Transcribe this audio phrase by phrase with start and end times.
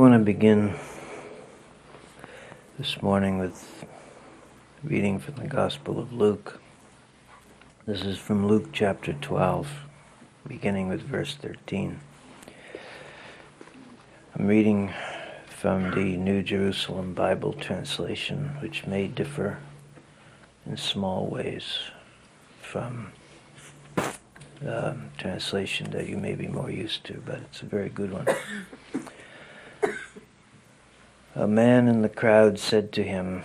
[0.00, 0.76] I want to begin
[2.78, 3.84] this morning with
[4.82, 6.58] reading from the Gospel of Luke.
[7.84, 9.68] This is from Luke chapter 12,
[10.48, 12.00] beginning with verse 13.
[14.34, 14.90] I'm reading
[15.50, 19.58] from the New Jerusalem Bible translation, which may differ
[20.64, 21.76] in small ways
[22.62, 23.12] from
[24.62, 28.26] the translation that you may be more used to, but it's a very good one.
[31.40, 33.44] A man in the crowd said to him,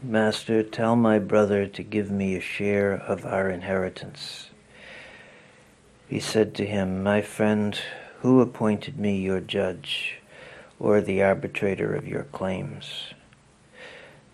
[0.00, 4.50] Master, tell my brother to give me a share of our inheritance.
[6.06, 7.76] He said to him, My friend,
[8.20, 10.20] who appointed me your judge
[10.78, 13.14] or the arbitrator of your claims?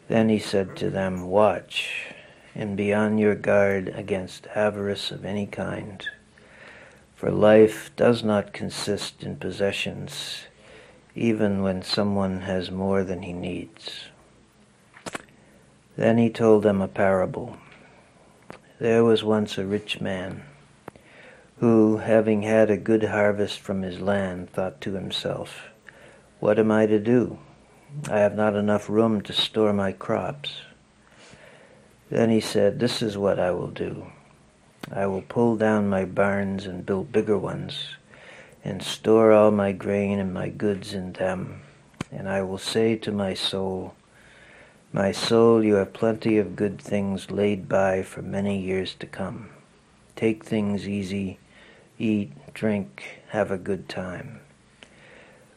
[0.08, 2.12] Then he said to them, Watch
[2.54, 6.06] and be on your guard against avarice of any kind,
[7.16, 10.42] for life does not consist in possessions
[11.14, 14.06] even when someone has more than he needs.
[15.96, 17.58] Then he told them a parable.
[18.78, 20.42] There was once a rich man
[21.58, 25.68] who, having had a good harvest from his land, thought to himself,
[26.40, 27.38] What am I to do?
[28.10, 30.62] I have not enough room to store my crops.
[32.10, 34.10] Then he said, This is what I will do.
[34.90, 37.96] I will pull down my barns and build bigger ones
[38.64, 41.62] and store all my grain and my goods in them.
[42.10, 43.94] And I will say to my soul,
[44.92, 49.50] My soul, you have plenty of good things laid by for many years to come.
[50.14, 51.38] Take things easy,
[51.98, 54.40] eat, drink, have a good time.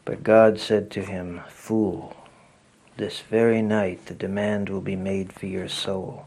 [0.06, 2.16] But God said to him, Fool,
[2.98, 6.26] this very night the demand will be made for your soul.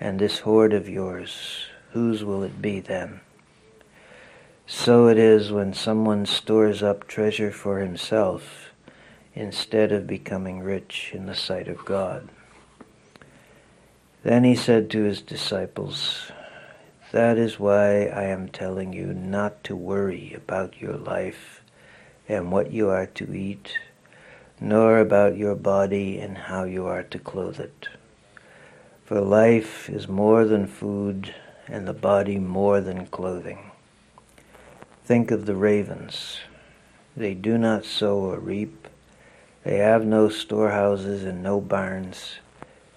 [0.00, 3.20] And this hoard of yours, whose will it be then?
[4.68, 8.70] So it is when someone stores up treasure for himself
[9.32, 12.28] instead of becoming rich in the sight of God.
[14.24, 16.32] Then he said to his disciples,
[17.12, 21.62] That is why I am telling you not to worry about your life
[22.28, 23.78] and what you are to eat,
[24.60, 27.88] nor about your body and how you are to clothe it.
[29.04, 31.32] For life is more than food,
[31.68, 33.65] and the body more than clothing.
[35.06, 36.38] Think of the ravens.
[37.16, 38.88] They do not sow or reap.
[39.62, 42.40] They have no storehouses and no barns,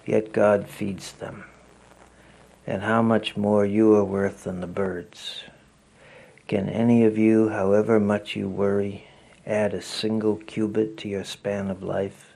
[0.04, 1.44] yet God feeds them.
[2.66, 5.44] And how much more you are worth than the birds.
[6.48, 9.06] Can any of you, however much you worry,
[9.46, 12.34] add a single cubit to your span of life?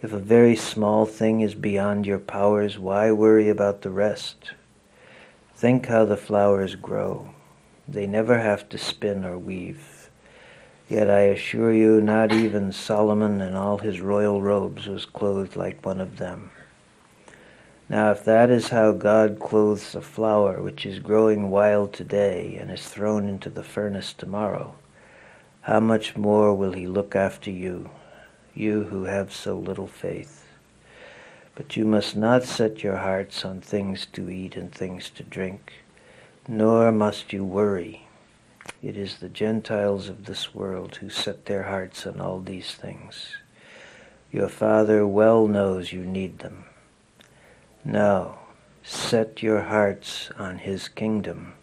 [0.00, 4.52] If a very small thing is beyond your powers, why worry about the rest?
[5.54, 7.34] Think how the flowers grow.
[7.88, 10.10] They never have to spin or weave.
[10.88, 15.84] Yet I assure you, not even Solomon in all his royal robes was clothed like
[15.84, 16.50] one of them.
[17.88, 22.70] Now, if that is how God clothes a flower which is growing wild today and
[22.70, 24.74] is thrown into the furnace tomorrow,
[25.62, 27.90] how much more will he look after you,
[28.54, 30.46] you who have so little faith?
[31.54, 35.81] But you must not set your hearts on things to eat and things to drink
[36.48, 38.06] nor must you worry.
[38.82, 43.36] It is the Gentiles of this world who set their hearts on all these things.
[44.32, 46.64] Your Father well knows you need them.
[47.84, 48.38] Now,
[48.82, 51.54] set your hearts on His kingdom,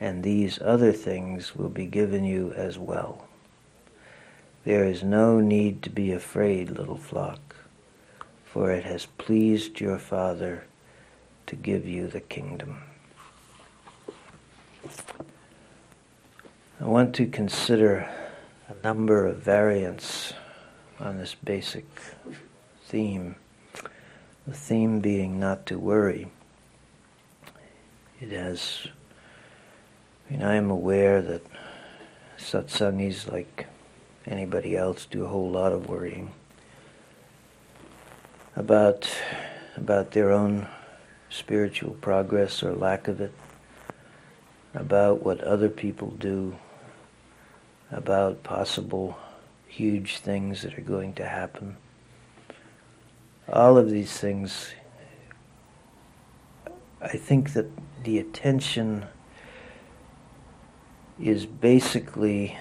[0.00, 3.26] and these other things will be given you as well.
[4.64, 7.56] There is no need to be afraid, little flock,
[8.44, 10.64] for it has pleased your Father
[11.46, 12.82] to give you the kingdom.
[16.80, 18.08] I want to consider
[18.68, 20.34] a number of variants
[21.00, 21.84] on this basic
[22.84, 23.36] theme.
[24.46, 26.30] The theme being not to worry.
[28.20, 28.86] It has,
[30.28, 31.44] I mean, I am aware that
[32.38, 33.66] satsangis, like
[34.26, 36.32] anybody else, do a whole lot of worrying
[38.54, 39.08] about
[39.76, 40.66] about their own
[41.28, 43.32] spiritual progress or lack of it
[44.76, 46.54] about what other people do,
[47.90, 49.16] about possible
[49.66, 51.76] huge things that are going to happen.
[53.48, 54.72] All of these things,
[57.00, 57.66] I think that
[58.04, 59.06] the attention
[61.18, 62.58] is basically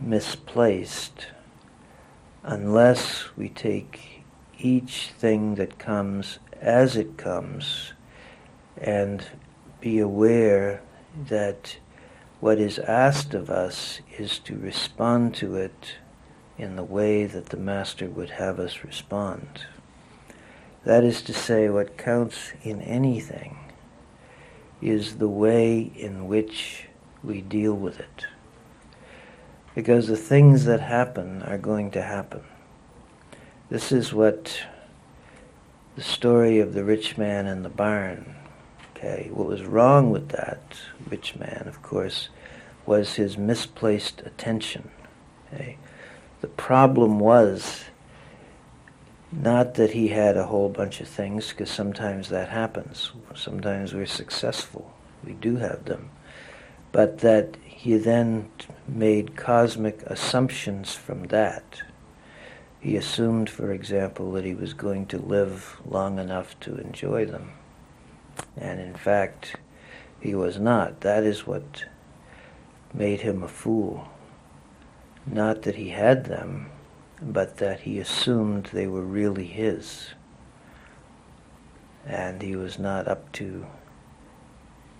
[0.00, 1.28] misplaced
[2.42, 4.24] unless we take
[4.58, 7.92] each thing that comes as it comes
[8.76, 9.24] and
[9.80, 10.82] be aware
[11.28, 11.76] that
[12.40, 15.96] What is asked of us is to respond to it
[16.56, 19.66] in the way that the Master would have us respond.
[20.84, 23.58] That is to say, what counts in anything
[24.80, 26.86] is the way in which
[27.22, 28.26] we deal with it.
[29.74, 32.42] Because the things that happen are going to happen.
[33.68, 34.62] This is what
[35.94, 38.39] the story of the rich man and the barn.
[39.02, 40.60] Okay, what was wrong with that
[41.08, 42.28] rich man, of course,
[42.84, 44.90] was his misplaced attention.
[45.46, 45.78] Okay?
[46.42, 47.84] The problem was
[49.32, 53.12] not that he had a whole bunch of things, because sometimes that happens.
[53.34, 54.92] Sometimes we're successful.
[55.24, 56.10] We do have them.
[56.92, 58.50] But that he then
[58.86, 61.84] made cosmic assumptions from that.
[62.78, 67.52] He assumed, for example, that he was going to live long enough to enjoy them.
[68.56, 69.56] And in fact,
[70.20, 71.00] he was not.
[71.00, 71.84] That is what
[72.92, 74.08] made him a fool.
[75.26, 76.70] Not that he had them,
[77.22, 80.10] but that he assumed they were really his.
[82.06, 83.66] And he was not up to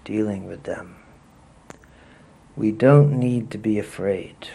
[0.04, 0.96] dealing with them.
[2.56, 4.48] We don't need to be afraid.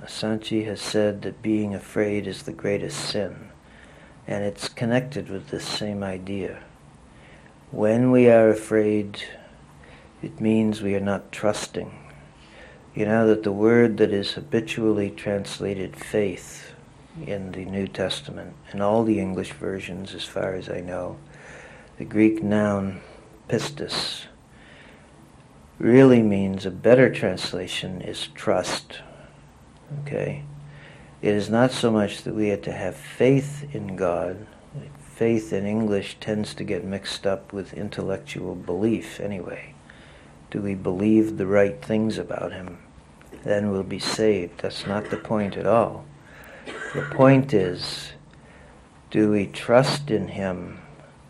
[0.00, 3.50] Asanchi has said that being afraid is the greatest sin,
[4.26, 6.62] and it's connected with this same idea.
[7.70, 9.22] When we are afraid,
[10.22, 11.92] it means we are not trusting.
[12.94, 16.72] You know that the word that is habitually translated faith
[17.26, 21.18] in the New Testament, in all the English versions as far as I know,
[21.98, 23.02] the Greek noun
[23.50, 24.24] pistis,
[25.78, 29.00] really means a better translation is trust.
[30.00, 30.42] Okay?
[31.20, 34.46] It is not so much that we have to have faith in God.
[35.18, 39.74] Faith in English tends to get mixed up with intellectual belief anyway.
[40.48, 42.78] Do we believe the right things about Him?
[43.42, 44.60] Then we'll be saved.
[44.60, 46.04] That's not the point at all.
[46.94, 48.12] The point is,
[49.10, 50.78] do we trust in Him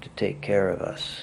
[0.02, 1.22] to take care of us?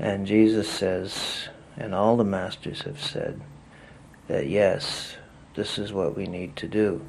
[0.00, 3.40] And Jesus says, and all the masters have said,
[4.26, 5.14] that yes,
[5.54, 7.00] this is what we need to do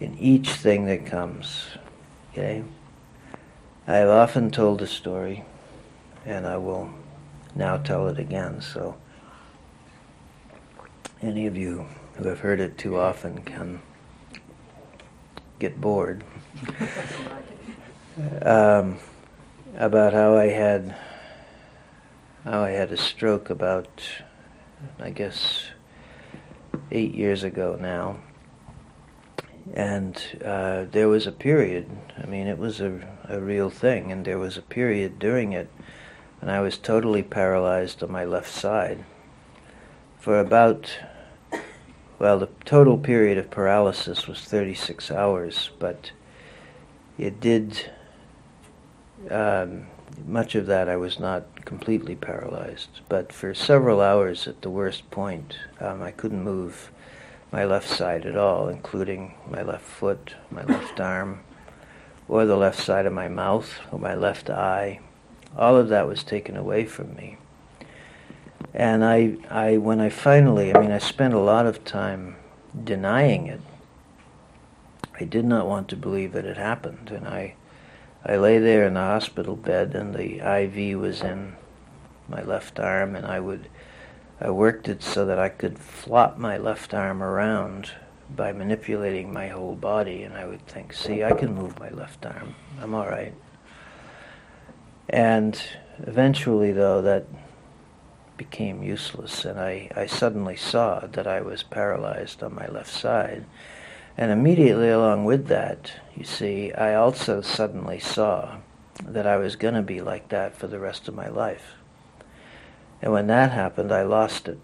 [0.00, 1.66] in each thing that comes.
[2.32, 2.64] Okay?
[3.88, 5.46] I have often told the story,
[6.26, 6.90] and I will
[7.54, 8.60] now tell it again.
[8.60, 8.96] So,
[11.22, 11.86] any of you
[12.16, 13.80] who have heard it too often can
[15.58, 16.22] get bored.
[18.42, 18.98] um,
[19.74, 20.94] about how I had
[22.44, 24.02] how I had a stroke about,
[25.00, 25.68] I guess,
[26.90, 28.18] eight years ago now.
[29.74, 31.88] And uh, there was a period,
[32.20, 35.70] I mean, it was a, a real thing, and there was a period during it
[36.40, 39.04] and I was totally paralyzed on my left side.
[40.18, 40.98] For about,
[42.18, 46.12] well, the total period of paralysis was 36 hours, but
[47.16, 47.90] it did,
[49.30, 49.86] um,
[50.26, 55.10] much of that I was not completely paralyzed, but for several hours at the worst
[55.10, 56.90] point, um, I couldn't move
[57.50, 61.40] my left side at all, including my left foot, my left arm,
[62.28, 65.00] or the left side of my mouth, or my left eye.
[65.56, 67.38] All of that was taken away from me.
[68.74, 72.36] And I, I, when I finally, I mean, I spent a lot of time
[72.84, 73.60] denying it.
[75.18, 77.54] I did not want to believe that it happened, and I,
[78.24, 81.56] I lay there in the hospital bed, and the IV was in
[82.28, 83.68] my left arm, and I would
[84.40, 87.90] I worked it so that I could flop my left arm around
[88.30, 92.24] by manipulating my whole body, and I would think, see, I can move my left
[92.24, 92.54] arm.
[92.80, 93.34] I'm all right.
[95.08, 95.60] And
[95.98, 97.26] eventually, though, that
[98.36, 103.44] became useless, and I, I suddenly saw that I was paralyzed on my left side.
[104.16, 108.58] And immediately along with that, you see, I also suddenly saw
[109.02, 111.77] that I was going to be like that for the rest of my life.
[113.00, 114.58] And when that happened, I lost it.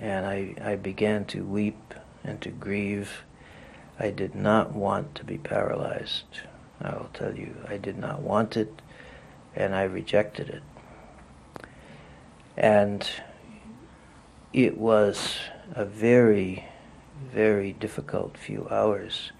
[0.00, 1.94] And I, I began to weep
[2.24, 3.24] and to grieve.
[3.98, 6.24] I did not want to be paralyzed.
[6.80, 8.80] I will tell you, I did not want it,
[9.56, 10.62] and I rejected it.
[12.56, 13.08] And
[14.52, 15.38] it was
[15.74, 16.66] a very,
[17.32, 19.32] very difficult few hours.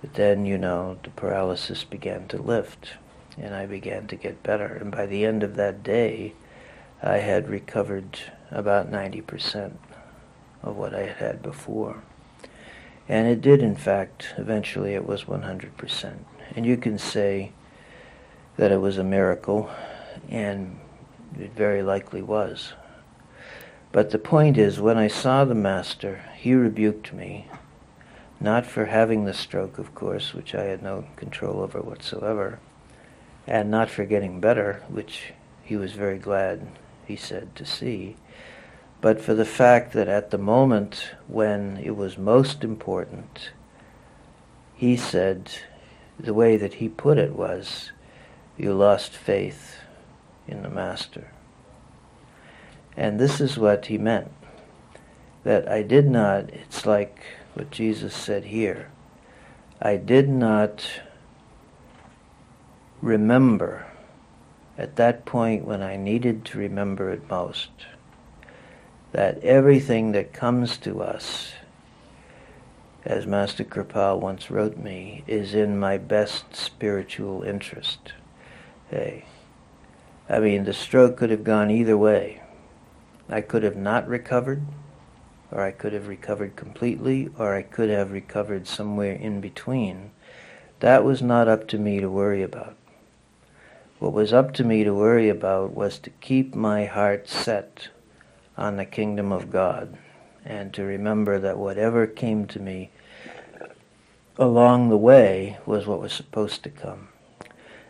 [0.00, 2.94] But then, you know, the paralysis began to lift,
[3.38, 4.66] and I began to get better.
[4.66, 6.34] And by the end of that day,
[7.02, 8.18] I had recovered
[8.50, 9.72] about 90%
[10.62, 12.02] of what I had had before.
[13.08, 16.18] And it did, in fact, eventually it was 100%.
[16.54, 17.52] And you can say
[18.56, 19.70] that it was a miracle,
[20.28, 20.78] and
[21.38, 22.74] it very likely was.
[23.92, 27.48] But the point is, when I saw the Master, he rebuked me,
[28.38, 32.58] not for having the stroke, of course, which I had no control over whatsoever,
[33.46, 35.32] and not for getting better, which
[35.64, 36.68] he was very glad,
[37.10, 38.14] he said, to see,
[39.00, 43.50] but for the fact that at the moment when it was most important,
[44.76, 45.50] he said,
[46.18, 47.90] the way that he put it was,
[48.56, 49.78] you lost faith
[50.46, 51.32] in the Master.
[52.96, 54.30] And this is what he meant.
[55.42, 57.20] That I did not, it's like
[57.54, 58.90] what Jesus said here,
[59.82, 60.86] I did not
[63.02, 63.89] remember
[64.80, 67.68] at that point when I needed to remember it most
[69.12, 71.52] that everything that comes to us,
[73.04, 78.14] as Master Kirpal once wrote me, is in my best spiritual interest.
[78.88, 79.26] Hey,
[80.30, 82.40] I mean, the stroke could have gone either way.
[83.28, 84.62] I could have not recovered,
[85.50, 90.12] or I could have recovered completely, or I could have recovered somewhere in between.
[90.78, 92.76] That was not up to me to worry about.
[94.00, 97.88] What was up to me to worry about was to keep my heart set
[98.56, 99.98] on the kingdom of God
[100.42, 102.88] and to remember that whatever came to me
[104.38, 107.08] along the way was what was supposed to come.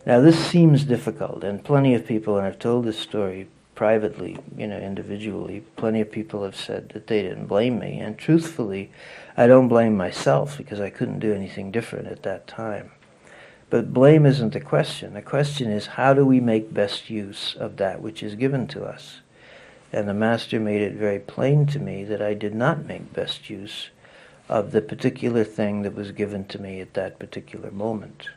[0.04, 4.66] Now this seems difficult and plenty of people, and I've told this story privately, you
[4.66, 8.00] know, individually, plenty of people have said that they didn't blame me.
[8.00, 8.90] And truthfully,
[9.36, 12.90] I don't blame myself because I couldn't do anything different at that time.
[13.70, 15.14] But blame isn't the question.
[15.14, 18.84] The question is how do we make best use of that which is given to
[18.84, 19.20] us?
[19.92, 23.48] And the Master made it very plain to me that I did not make best
[23.48, 23.90] use
[24.48, 28.28] of the particular thing that was given to me at that particular moment.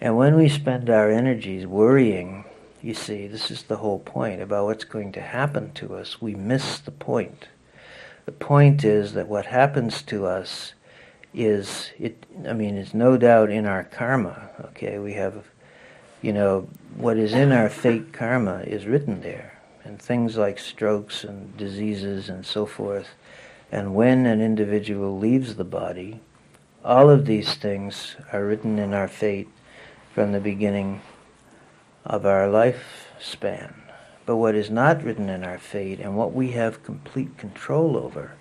[0.00, 2.44] And when we spend our energies worrying,
[2.80, 6.34] you see, this is the whole point about what's going to happen to us, we
[6.36, 7.48] miss the point.
[8.26, 10.73] The point is that what happens to us
[11.34, 14.98] is, it, I mean, it's no doubt in our karma, okay?
[14.98, 15.44] We have,
[16.22, 21.24] you know, what is in our fate karma is written there and things like strokes
[21.24, 23.08] and diseases and so forth.
[23.72, 26.20] And when an individual leaves the body,
[26.84, 29.48] all of these things are written in our fate
[30.14, 31.02] from the beginning
[32.04, 33.74] of our lifespan.
[34.26, 38.32] But what is not written in our fate and what we have complete control over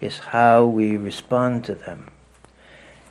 [0.00, 2.10] is how we respond to them.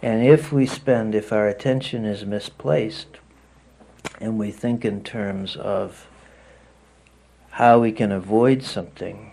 [0.02, 3.18] And if we spend, if our attention is misplaced,
[4.22, 6.08] and we think in terms of
[7.52, 9.32] how we can avoid something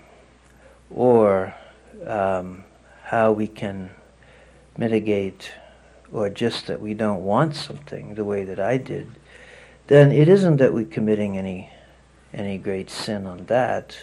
[0.90, 1.54] or
[2.04, 2.64] um,
[3.04, 3.90] how we can
[4.76, 5.52] mitigate
[6.12, 9.10] or just that we don't want something the way that I did,
[9.86, 11.70] then it isn't that we're committing any
[12.32, 13.96] any great sin on that.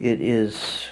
[0.00, 0.86] It is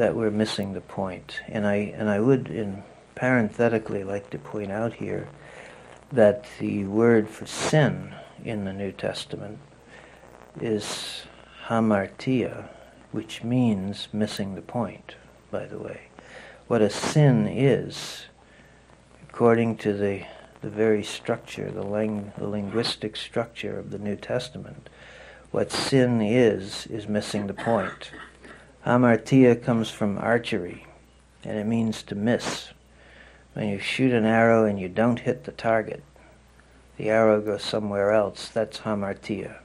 [0.00, 1.42] that we're missing the point.
[1.46, 2.82] And I and I would in
[3.14, 5.28] parenthetically like to point out here
[6.10, 9.58] that the word for sin in the New Testament
[10.58, 11.24] is
[11.66, 12.70] hamartia,
[13.12, 15.16] which means missing the point,
[15.50, 16.00] by the way.
[16.66, 18.24] What a sin is,
[19.28, 20.22] according to the,
[20.62, 24.88] the very structure, the, lang- the linguistic structure of the New Testament,
[25.50, 28.12] what sin is, is missing the point.
[28.86, 30.86] Hamartia comes from archery,
[31.44, 32.70] and it means to miss.
[33.52, 36.02] When you shoot an arrow and you don't hit the target,
[36.96, 38.48] the arrow goes somewhere else.
[38.48, 39.58] That's hamartia.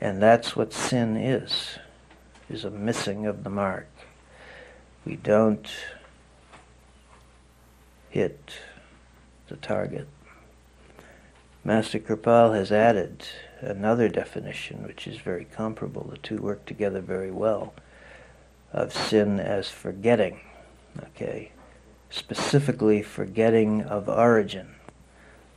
[0.00, 1.78] And that's what sin is,
[2.48, 3.88] is a missing of the mark.
[5.04, 5.68] We don't
[8.08, 8.52] hit
[9.48, 10.08] the target.
[11.64, 13.26] Master Kirpal has added
[13.60, 16.04] another definition which is very comparable.
[16.10, 17.74] The two work together very well
[18.72, 20.40] of sin as forgetting.
[21.04, 21.52] Okay,
[22.10, 24.74] specifically forgetting of origin.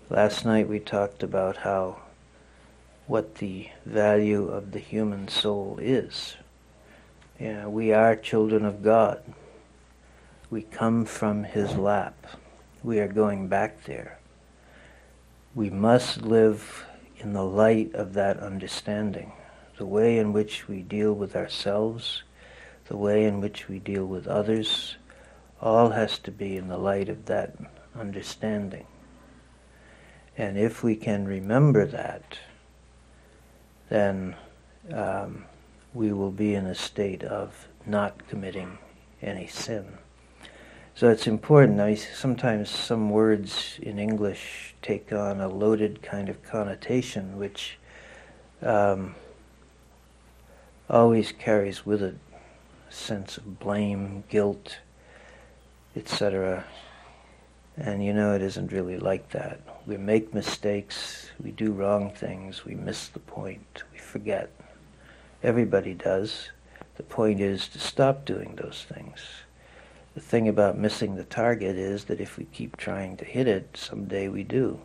[0.10, 1.98] Last night we talked about how
[3.07, 6.36] what the value of the human soul is.
[7.39, 9.22] Yeah, we are children of God.
[10.50, 12.27] We come from His lap.
[12.84, 14.19] We are going back there.
[15.53, 16.86] We must live
[17.17, 19.34] in the light of that understanding.
[19.77, 22.24] The way in which we deal with ourselves,
[22.88, 24.96] the way in which we deal with others,
[25.62, 27.56] all has to be in the light of that
[27.98, 28.86] understanding.
[30.38, 32.38] And if we can remember that,
[33.89, 34.36] then
[34.94, 35.46] um,
[35.94, 38.77] we will be in a state of not committing
[39.22, 39.98] any sin.
[40.94, 41.77] So it's important.
[41.77, 47.77] Now, sometimes some words in English take on a loaded kind of connotation, which
[48.62, 49.15] um,
[50.89, 52.18] always carries with it
[52.96, 54.80] sense of blame, guilt,
[55.96, 56.66] etc.
[57.78, 59.60] And you know it isn't really like that.
[59.86, 64.50] We make mistakes, we do wrong things, we miss the point, we forget.
[65.44, 66.50] Everybody does.
[66.96, 69.20] The point is to stop doing those things.
[70.16, 73.75] The thing about missing the target is that if we keep trying to hit it,
[73.75, 74.80] someday we do.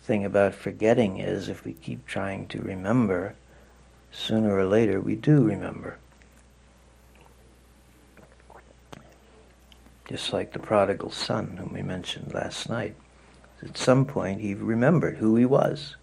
[0.00, 3.36] The thing about forgetting is if we keep trying to remember,
[4.10, 5.98] sooner or later we do remember.
[10.08, 12.96] Just like the prodigal son whom we mentioned last night.
[13.62, 15.96] At some point he remembered who he was.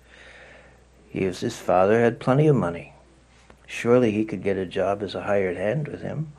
[1.10, 2.94] He was his father had plenty of money.
[3.68, 6.32] Surely he could get a job as a hired hand with him.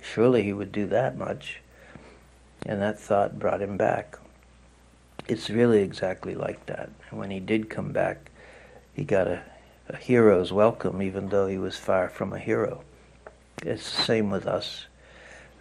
[0.00, 1.60] Surely he would do that much.
[2.66, 4.18] And that thought brought him back.
[5.26, 6.90] It's really exactly like that.
[7.10, 8.30] And when he did come back,
[8.92, 9.42] he got a,
[9.88, 12.82] a hero's welcome, even though he was far from a hero.
[13.62, 14.86] It's the same with us.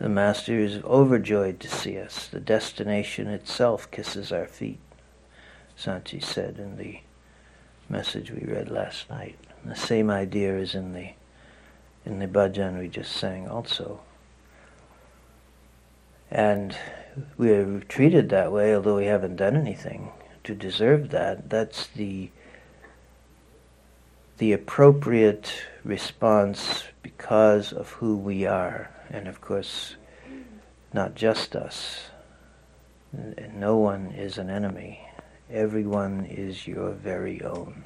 [0.01, 2.25] The Master is overjoyed to see us.
[2.25, 4.79] The destination itself kisses our feet,
[5.75, 7.01] Sant Ji said in the
[7.87, 9.37] message we read last night.
[9.63, 11.11] The same idea is in the
[12.03, 13.99] in the bhajan we just sang also.
[16.31, 16.75] And
[17.37, 20.09] we are treated that way, although we haven't done anything
[20.45, 21.51] to deserve that.
[21.51, 22.31] That's the
[24.39, 25.53] the appropriate
[25.83, 29.95] response because of who we are, and of course,
[30.93, 32.09] not just us.
[33.53, 35.07] No one is an enemy.
[35.51, 37.83] Everyone is your very own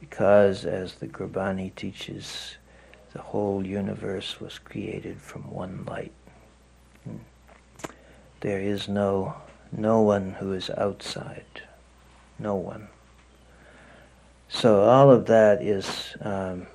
[0.00, 2.56] because, as the Gurbani teaches,
[3.12, 6.12] the whole universe was created from one light.
[7.04, 7.18] Hmm.
[8.40, 9.36] There is no
[9.70, 11.62] no one who is outside,
[12.38, 12.88] no one.
[14.48, 16.66] So all of that is um,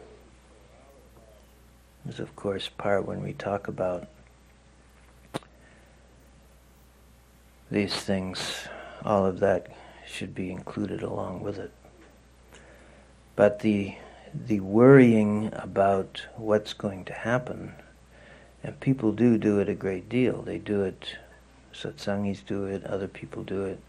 [2.07, 4.07] is of course part when we talk about
[7.69, 8.67] these things.
[9.03, 9.67] All of that
[10.05, 11.71] should be included along with it.
[13.35, 13.95] But the
[14.33, 17.73] the worrying about what's going to happen,
[18.63, 20.41] and people do do it a great deal.
[20.41, 21.17] They do it,
[21.73, 23.79] satsangis do it, other people do it.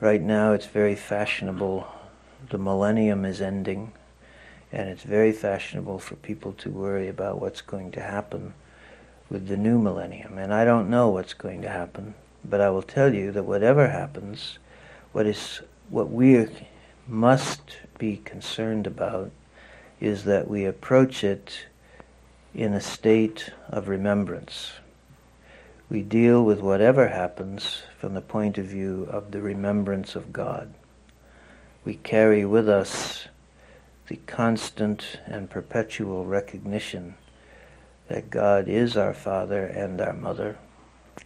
[0.00, 1.86] Right now, it's very fashionable.
[2.48, 3.92] The millennium is ending,
[4.72, 8.54] and it's very fashionable for people to worry about what's going to happen
[9.28, 10.38] with the new millennium.
[10.38, 13.88] And I don't know what's going to happen, but I will tell you that whatever
[13.88, 14.58] happens,
[15.12, 16.46] what is what we
[17.08, 19.30] must be concerned about
[20.00, 21.66] is that we approach it
[22.54, 24.72] in a state of remembrance.
[25.90, 30.72] We deal with whatever happens from the point of view of the remembrance of God.
[31.84, 33.26] We carry with us
[34.10, 37.14] the constant and perpetual recognition
[38.08, 40.58] that God is our Father and our Mother,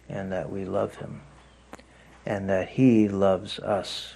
[0.07, 1.21] and that we love Him,
[2.27, 4.13] and that He loves us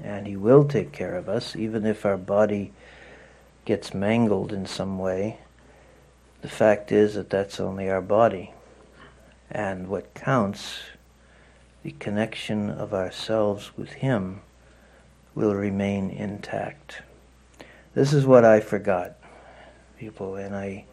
[0.00, 2.72] and He will take care of us, even if our body
[3.64, 5.40] gets mangled in some way.
[6.40, 8.52] The fact is that that's only our body.
[9.50, 10.82] And what counts,
[11.82, 14.42] the connection of ourselves with Him,
[15.34, 17.02] will remain intact.
[17.98, 19.16] This is what I forgot,
[19.98, 20.84] people, and I,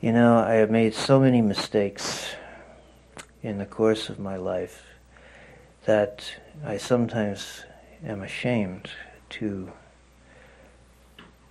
[0.00, 2.34] you know, I have made so many mistakes
[3.44, 4.84] in the course of my life
[5.84, 6.28] that
[6.64, 7.62] I sometimes
[8.04, 8.90] am ashamed
[9.38, 9.70] to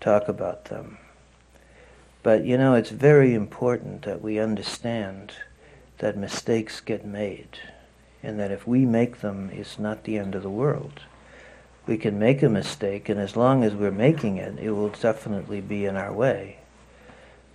[0.01, 0.97] talk about them.
[2.23, 5.31] But you know, it's very important that we understand
[5.99, 7.57] that mistakes get made,
[8.21, 11.03] and that if we make them, it's not the end of the world.
[11.87, 15.61] We can make a mistake, and as long as we're making it, it will definitely
[15.61, 16.57] be in our way.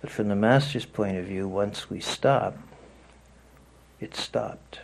[0.01, 2.57] But from the Master's point of view, once we stop,
[3.99, 4.79] it's stopped.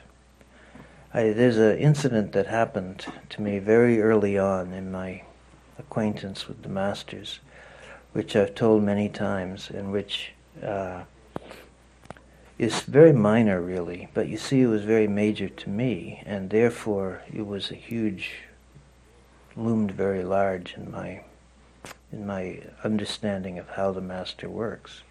[1.13, 5.23] I, there's an incident that happened to me very early on in my
[5.79, 7.39] acquaintance with the masters,
[8.13, 11.03] which I've told many times, and which uh,
[12.59, 14.09] is very minor, really.
[14.13, 18.33] But you see, it was very major to me, and therefore it was a huge,
[19.57, 21.21] loomed very large in my
[22.11, 25.01] in my understanding of how the master works.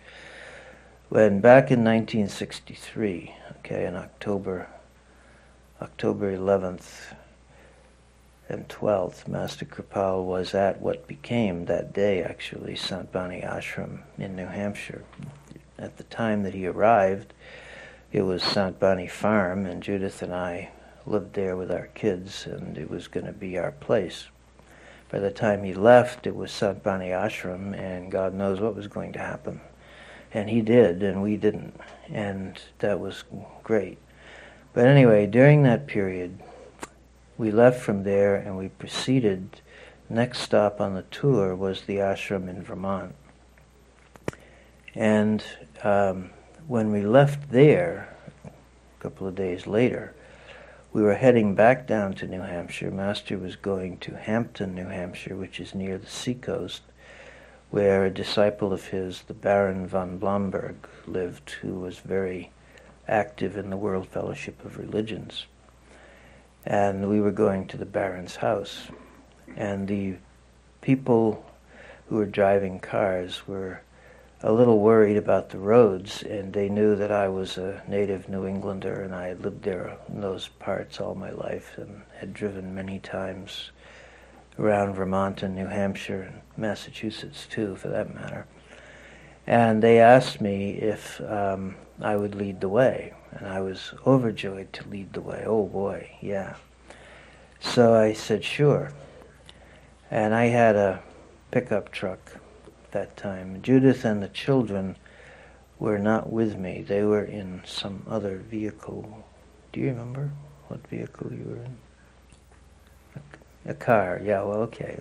[1.09, 4.69] When back in 1963, okay, in October
[5.83, 7.15] October 11th
[8.49, 14.37] and 12th, Master Kirpal was at what became that day actually Sant Bani Ashram in
[14.37, 15.03] New Hampshire.
[15.79, 17.35] At the time that he arrived,
[18.13, 20.71] it was Sant Bani Farm, and Judith and I
[21.05, 24.29] lived there with our kids, and it was going to be our place.
[25.11, 28.89] By the time he left, it was Sant Bani Ashram, and God knows what was
[28.89, 29.61] going to happen.
[30.35, 31.79] And he did, and we didn't.
[32.11, 33.25] And that was
[33.63, 33.99] great.
[34.73, 36.39] But anyway, during that period,
[37.39, 39.61] we left from there and we proceeded.
[40.09, 43.15] Next stop on the tour was the ashram in Vermont.
[44.95, 45.45] And
[45.85, 46.31] um,
[46.67, 48.15] when we left there,
[48.45, 50.15] a couple of days later,
[50.97, 52.91] we were heading back down to New Hampshire.
[52.91, 56.81] Master was going to Hampton, New Hampshire, which is near the seacoast,
[57.69, 62.51] where a disciple of his, the Baron von Blomberg, lived, who was very
[63.07, 65.45] active in the World Fellowship of Religions.
[66.65, 68.89] And we were going to the Baron's house.
[69.55, 70.15] And the
[70.81, 71.45] people
[72.09, 73.83] who were driving cars were
[74.43, 78.47] a little worried about the roads, and they knew that I was a native New
[78.47, 82.75] Englander and I had lived there in those parts all my life and had driven
[82.75, 83.71] many times
[84.59, 88.47] around Vermont and New Hampshire and Massachusetts too, for that matter.
[89.47, 94.73] And they asked me if um, I would lead the way, and I was overjoyed
[94.75, 95.45] to lead the way.
[95.47, 96.57] Oh boy, yeah.
[97.61, 98.93] So I said, sure.
[100.11, 101.03] And I had a
[101.51, 102.36] pickup truck
[102.97, 103.61] that time.
[103.61, 104.97] Judith and the children
[105.79, 106.81] were not with me.
[106.81, 109.23] They were in some other vehicle.
[109.73, 110.31] Do you remember
[110.69, 111.77] what vehicle you were in?
[113.67, 114.23] A, a car.
[114.25, 114.97] Yeah, well, okay.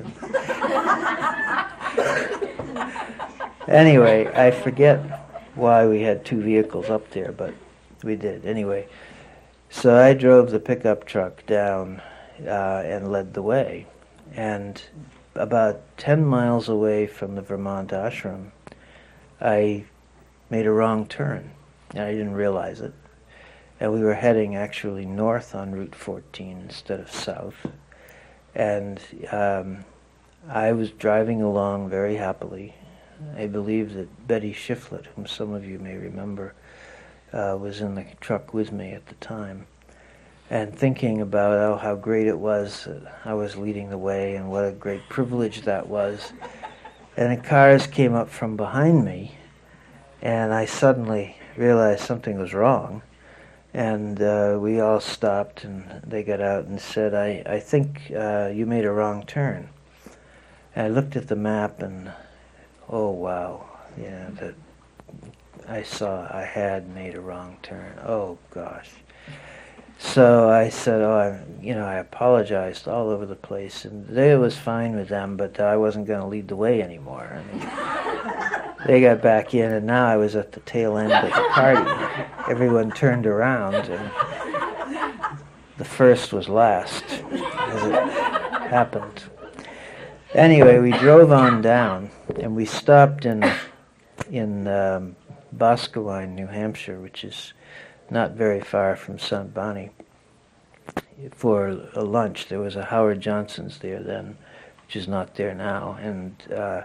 [3.70, 5.00] anyway, I forget
[5.56, 7.54] why we had two vehicles up there, but
[8.04, 8.46] we did.
[8.46, 8.90] Anyway,
[9.70, 12.02] so I drove the pickup truck down
[12.46, 13.88] uh, and led the way.
[14.34, 14.84] And
[15.36, 18.52] about 10 miles away from the Vermont ashram,
[19.42, 19.86] I
[20.50, 21.52] made a wrong turn.
[21.92, 22.94] And I didn't realize it.
[23.80, 27.68] And we were heading actually north on Route 14 instead of south.
[28.54, 29.00] And
[29.32, 29.86] um,
[30.48, 32.74] I was driving along very happily.
[33.38, 36.54] I believe that Betty Shiflett, whom some of you may remember,
[37.34, 39.68] uh, was in the truck with me at the time
[40.50, 42.88] and thinking about oh, how great it was
[43.24, 46.34] I was leading the way and what a great privilege that was.
[47.18, 49.36] And the cars came up from behind me,
[50.22, 53.02] and I suddenly realized something was wrong.
[53.74, 58.50] And uh, we all stopped, and they got out and said, I, I think uh,
[58.54, 59.70] you made a wrong turn.
[60.76, 62.12] And I looked at the map, and
[62.90, 63.66] oh, wow,
[63.98, 64.56] yeah, that
[65.68, 67.98] I saw I had made a wrong turn.
[68.06, 68.92] Oh, gosh.
[69.98, 74.36] So I said, "Oh, I, you know, I apologized all over the place, and they
[74.36, 78.76] was fine with them, but I wasn't going to lead the way anymore." I mean,
[78.88, 81.90] they got back in, and now I was at the tail end of the party.
[82.50, 84.12] Everyone turned around, and
[85.78, 87.94] the first was last, as it
[88.70, 89.24] happened.
[90.34, 93.50] Anyway, we drove on down, and we stopped in
[94.30, 95.16] in um,
[95.56, 97.54] Boscawen, New Hampshire, which is
[98.10, 99.90] not very far from Sant Bani,
[101.34, 102.48] for a lunch.
[102.48, 104.38] There was a Howard Johnson's there then,
[104.86, 106.82] which is not there now, and uh,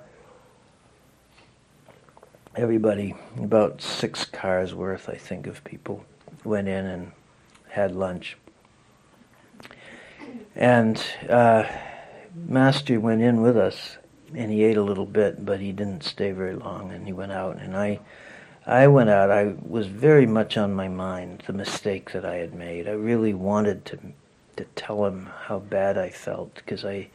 [2.57, 6.05] everybody, about six cars worth, I think, of people
[6.45, 7.13] went in and
[7.69, 8.37] had lunch.
[10.57, 11.65] And uh,
[12.35, 13.99] Master went in with us,
[14.35, 17.33] and he ate a little bit, but he didn't stay very long, and he went
[17.33, 18.01] out, and I
[18.71, 22.55] I went out, I was very much on my mind, the mistake that I had
[22.55, 22.87] made.
[22.87, 23.99] I really wanted to
[24.57, 27.09] to tell him how bad I felt because I,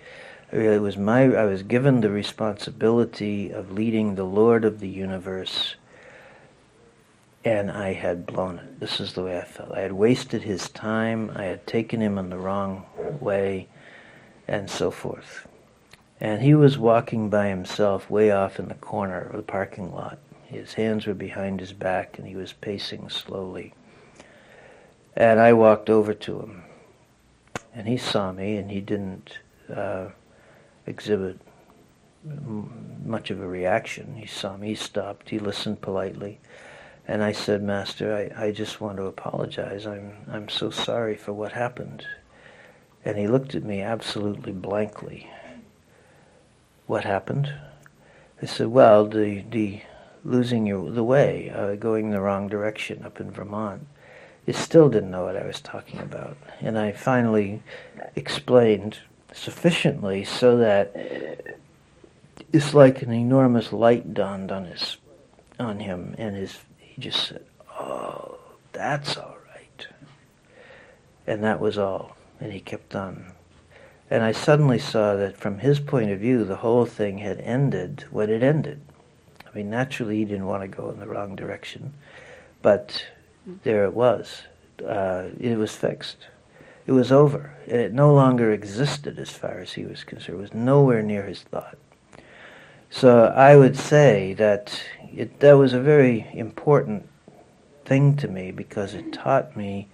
[0.52, 4.90] I really was my I was given the responsibility of leading the Lord of the
[4.90, 5.76] universe
[7.46, 8.80] and I had blown it.
[8.82, 9.72] This is the way I felt.
[9.72, 12.86] I had wasted his time, I had taken him in the wrong
[13.22, 13.68] way,
[14.48, 15.48] and so forth.
[16.20, 20.18] And he was walking by himself way off in the corner of the parking lot.
[20.48, 23.74] His hands were behind his back and he was pacing slowly.
[25.16, 26.64] And I walked over to him.
[27.74, 29.40] And he saw me and he didn't
[29.74, 30.10] uh,
[30.86, 31.40] exhibit
[33.04, 34.16] much of a reaction.
[34.16, 36.40] He saw me, he stopped, he listened politely.
[37.08, 39.86] And I said, Master, I, I just want to apologize.
[39.86, 42.06] I'm, I'm so sorry for what happened.
[43.04, 45.30] And he looked at me absolutely blankly.
[46.88, 47.54] What happened?
[48.42, 49.82] I said, well, the, the
[50.26, 53.88] losing your, the way, uh, going the wrong direction up in Vermont.
[54.46, 56.38] You still didn't know what I was talking about.
[56.60, 57.64] And I finally
[58.16, 59.00] explained
[59.34, 60.96] sufficiently so that
[62.52, 64.98] it's like an enormous light dawned on his
[65.60, 66.60] on him and his
[66.96, 67.46] he just said,
[67.78, 68.38] Oh,
[68.72, 69.88] that's all right.
[71.28, 72.16] And that was all.
[72.40, 73.34] And he kept on.
[74.10, 78.06] And I suddenly saw that from his point of view, the whole thing had ended
[78.12, 78.82] when it ended.
[79.56, 81.94] I mean, naturally, he didn't want to go in the wrong direction.
[82.62, 83.06] But
[83.64, 84.42] there it was.
[84.86, 86.28] Uh, it was fixed.
[86.86, 87.56] It was over.
[87.66, 90.40] It no longer existed as far as he was concerned.
[90.40, 91.78] It was nowhere near his thought.
[92.90, 94.78] So I would say that
[95.16, 97.08] it, that was a very important
[97.86, 99.88] thing to me because it taught me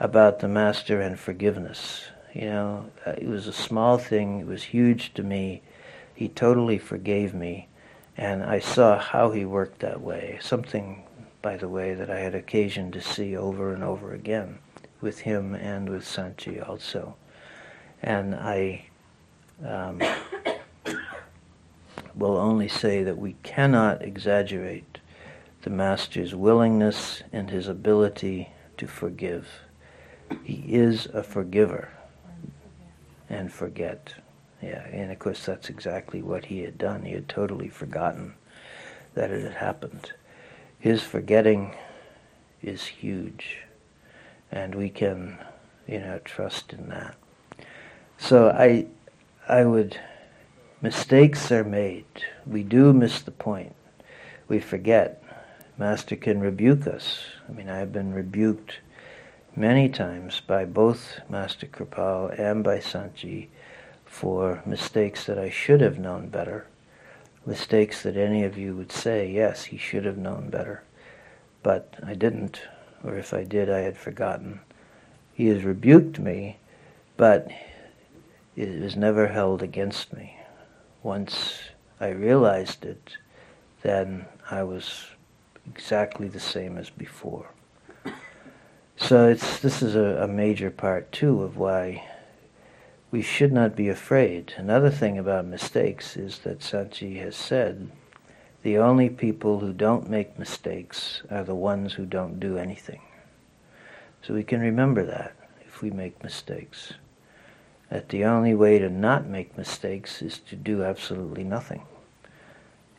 [0.00, 2.06] about the Master and forgiveness.
[2.32, 5.60] You know, uh, it was a small thing, it was huge to me.
[6.14, 7.68] He totally forgave me,
[8.16, 10.38] and I saw how he worked that way.
[10.40, 11.04] Something,
[11.40, 14.58] by the way, that I had occasion to see over and over again
[15.00, 17.16] with him and with Sant Ji also.
[18.02, 18.86] And I
[19.64, 20.00] um,
[22.14, 24.98] will only say that we cannot exaggerate
[25.62, 29.48] the Master's willingness and his ability to forgive.
[30.42, 31.90] He is a forgiver
[33.28, 34.14] and forget.
[34.62, 37.02] Yeah, and of course that's exactly what he had done.
[37.04, 38.34] He had totally forgotten
[39.14, 40.12] that it had happened.
[40.78, 41.74] His forgetting
[42.62, 43.58] is huge,
[44.52, 45.38] and we can,
[45.88, 47.16] you know, trust in that.
[48.18, 48.86] So I,
[49.48, 49.98] I would,
[50.80, 52.04] mistakes are made.
[52.46, 53.74] We do miss the point.
[54.46, 55.22] We forget.
[55.76, 57.24] Master can rebuke us.
[57.48, 58.78] I mean, I have been rebuked
[59.56, 63.50] many times by both Master Kirpal and by Sant Ji
[64.12, 66.66] for mistakes that I should have known better,
[67.46, 70.82] mistakes that any of you would say, yes, he should have known better,
[71.62, 72.60] but I didn't,
[73.02, 74.60] or if I did, I had forgotten.
[75.32, 76.58] He has rebuked me,
[77.16, 77.50] but
[78.54, 80.36] it was never held against me.
[81.02, 81.60] Once
[81.98, 83.16] I realized it,
[83.80, 85.06] then I was
[85.66, 87.48] exactly the same as before.
[88.98, 92.06] So it's, this is a, a major part too of why
[93.12, 94.54] we should not be afraid.
[94.56, 97.90] Another thing about mistakes is that Sant Ji has said
[98.62, 103.02] the only people who don't make mistakes are the ones who don't do anything.
[104.22, 106.94] So we can remember that if we make mistakes.
[107.90, 111.82] That the only way to not make mistakes is to do absolutely nothing.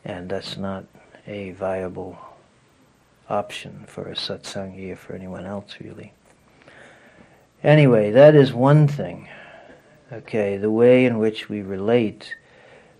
[0.04, 0.84] And that's not
[1.26, 2.16] a viable
[3.28, 6.12] option for a satsangi or for anyone else really.
[7.64, 9.28] Anyway, that is one thing.
[10.14, 12.36] Okay, the way in which we relate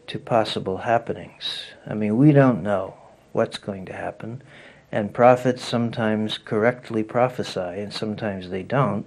[0.08, 1.60] to possible happenings.
[1.86, 2.94] I mean, we don't know
[3.30, 4.42] what's going to happen,
[4.90, 9.06] and prophets sometimes correctly prophesy, and sometimes they don't.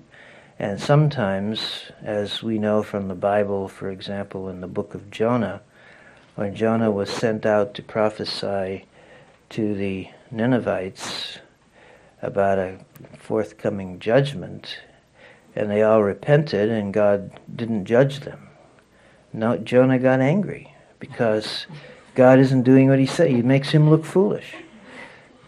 [0.57, 5.59] And sometimes, as we know from the Bible, for example, in the book of Jonah,
[6.35, 8.85] when Jonah was sent out to prophesy
[9.49, 11.39] to the Ninevites
[12.21, 12.77] about a
[13.19, 14.77] forthcoming judgment,
[15.57, 18.47] and they all repented, and God didn't judge them.
[19.33, 21.65] Now Jonah got angry because
[22.15, 23.31] God isn't doing what he said.
[23.31, 24.55] He makes him look foolish.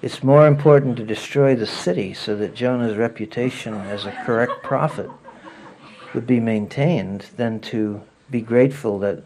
[0.01, 5.09] It's more important to destroy the city so that Jonah's reputation as a correct prophet
[6.13, 9.23] would be maintained than to be grateful that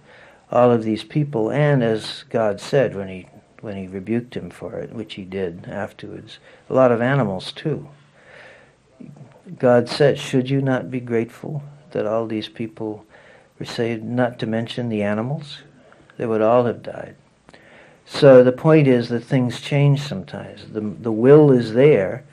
[0.52, 3.28] all of these people, and as God said when he
[3.62, 6.38] when he rebuked him for it, which he did afterwards.
[6.70, 7.88] A lot of animals, too.
[9.58, 13.06] God said, Should you not be grateful that all these people
[13.60, 15.60] were saved, not to mention the animals?
[16.18, 17.16] They would all have died.
[18.06, 20.66] So the point is that things change sometimes.
[20.72, 22.24] The, the will is there.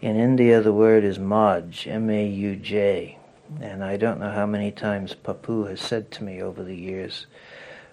[0.00, 3.18] In India, the word is mauj, M-A-U-J.
[3.60, 7.26] And I don't know how many times Pappu has said to me over the years,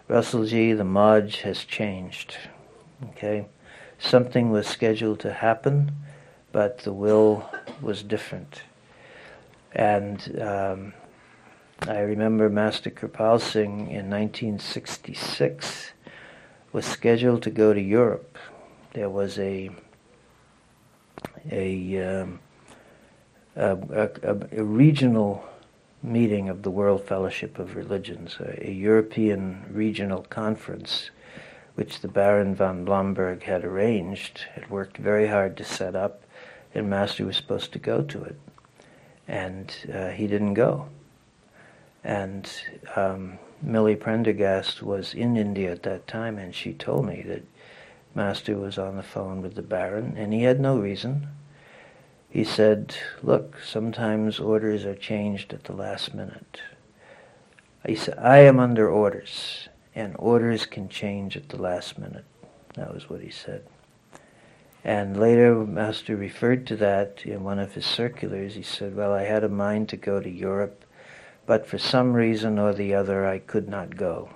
[0.07, 2.38] Russell Ji, the mauj has changed.
[3.09, 3.47] Okay?
[3.97, 5.91] Something was scheduled to happen,
[6.56, 7.44] but the will
[7.82, 8.62] was different.
[9.74, 10.94] And um,
[11.82, 15.91] I remember Master Kirpal Singh in 1966
[16.72, 18.38] was scheduled to go to Europe.
[18.94, 19.70] There was a
[21.52, 22.39] a, um,
[23.58, 25.46] a, a, a, regional
[26.02, 31.10] meeting of the World Fellowship of Religions, a, a European regional conference
[31.74, 36.22] which the Baron von Blomberg had arranged, had worked very hard to set up,
[36.75, 38.39] and Master was supposed to go to it.
[39.27, 40.88] And uh, he didn't go.
[42.03, 42.49] And
[42.95, 47.43] um, Millie Prendergast was in India at that time, and she told me that
[48.13, 51.27] Master was on the phone with the Baron, and he had no reason.
[52.29, 56.61] He said, Look, sometimes orders are changed at the last minute.
[57.88, 62.25] He said, I am under orders and orders can change at the last minute.
[62.73, 63.63] That was what he said.
[64.86, 68.54] And later, Master referred to that in one of his circulars.
[68.54, 70.86] He said, Well, I had a mind to go to Europe,
[71.48, 74.30] but for some reason or the other, I could not go.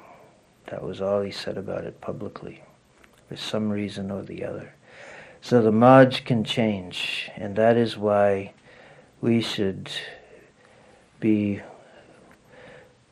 [0.66, 2.64] That was all he said about it publicly,
[3.28, 4.74] for some reason or the other.
[5.40, 8.54] So the Mauj can change, and that is why
[9.22, 9.92] we should
[11.20, 11.62] be,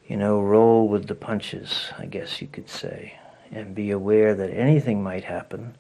[0.08, 3.20] you know, roll with the punches, I guess you could say,
[3.52, 5.76] and be aware that anything might happen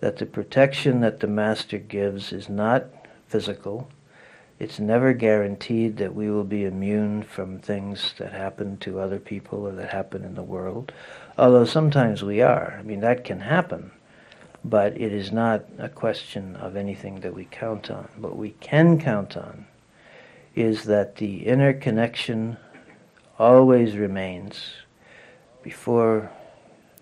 [0.00, 2.84] that the protection that the Master gives is not
[3.28, 3.90] physical.
[4.58, 9.66] It's never guaranteed that we will be immune from things that happen to other people
[9.66, 10.92] or that happen in the world,
[11.38, 12.76] although sometimes we are.
[12.78, 13.90] I mean, that can happen,
[14.64, 18.08] but it is not a question of anything that we count on.
[18.18, 19.66] What we can count on
[20.54, 22.56] is that the inner connection
[23.38, 24.72] always remains.
[25.62, 26.30] Before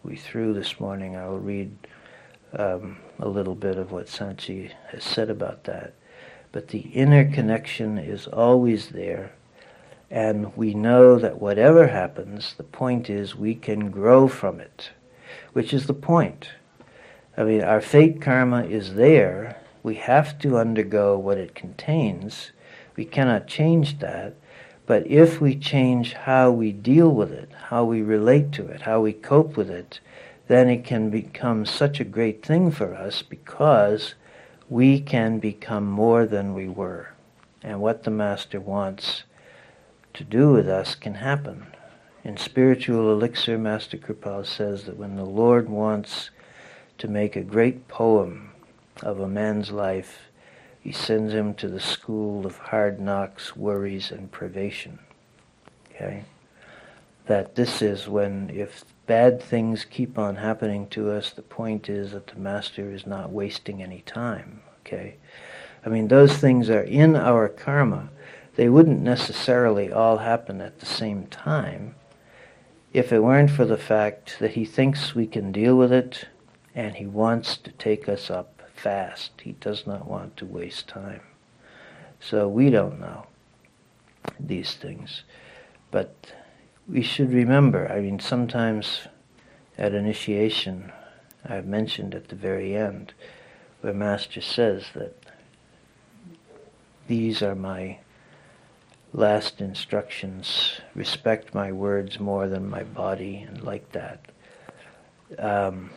[0.04, 1.76] we through this morning, I will read
[2.52, 5.94] um, a little bit of what Sant Ji has said about that.
[6.52, 9.32] But the inner connection is always there,
[10.10, 14.90] and we know that whatever happens, the point is we can grow from it,
[15.52, 16.50] which is the point.
[17.36, 19.60] I mean, our fate karma is there.
[19.82, 22.52] We have to undergo what it contains.
[22.96, 24.34] We cannot change that.
[24.86, 29.02] But if we change how we deal with it, how we relate to it, how
[29.02, 30.00] we cope with it,
[30.48, 34.14] then it can become such a great thing for us because
[34.68, 37.12] we can become more than we were.
[37.62, 39.24] And what the Master wants
[40.14, 41.66] to do with us can happen.
[42.24, 46.30] In Spiritual Elixir, Master Kirpal says that when the Lord wants
[46.96, 48.50] to make a great poem
[49.02, 50.28] of a man's life,
[50.80, 54.98] he sends him to the school of hard knocks, worries, and privation.
[55.90, 56.24] Okay?
[57.26, 62.12] That this is when, if bad things keep on happening to us, the point is
[62.12, 64.60] that the Master is not wasting any time.
[64.80, 65.16] Okay?
[65.84, 68.10] I mean, those things are in our karma.
[68.54, 71.94] They wouldn't necessarily all happen at the same time
[72.92, 76.26] if it weren't for the fact that he thinks we can deal with it
[76.74, 79.32] and he wants to take us up fast.
[79.42, 81.22] He does not want to waste time.
[82.20, 83.26] So we don't know
[84.38, 85.22] these things.
[85.90, 86.32] But
[86.88, 89.02] we should remember, I mean, sometimes
[89.76, 90.90] at initiation,
[91.44, 93.12] I've mentioned at the very end,
[93.82, 95.14] where Master says that
[97.06, 97.98] these are my
[99.12, 100.80] last instructions.
[100.94, 104.26] Respect my words more than my body, and like that.
[105.38, 105.90] Um,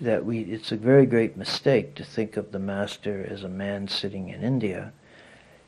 [0.00, 3.86] that we, it's a very great mistake to think of the Master as a man
[3.86, 4.92] sitting in India.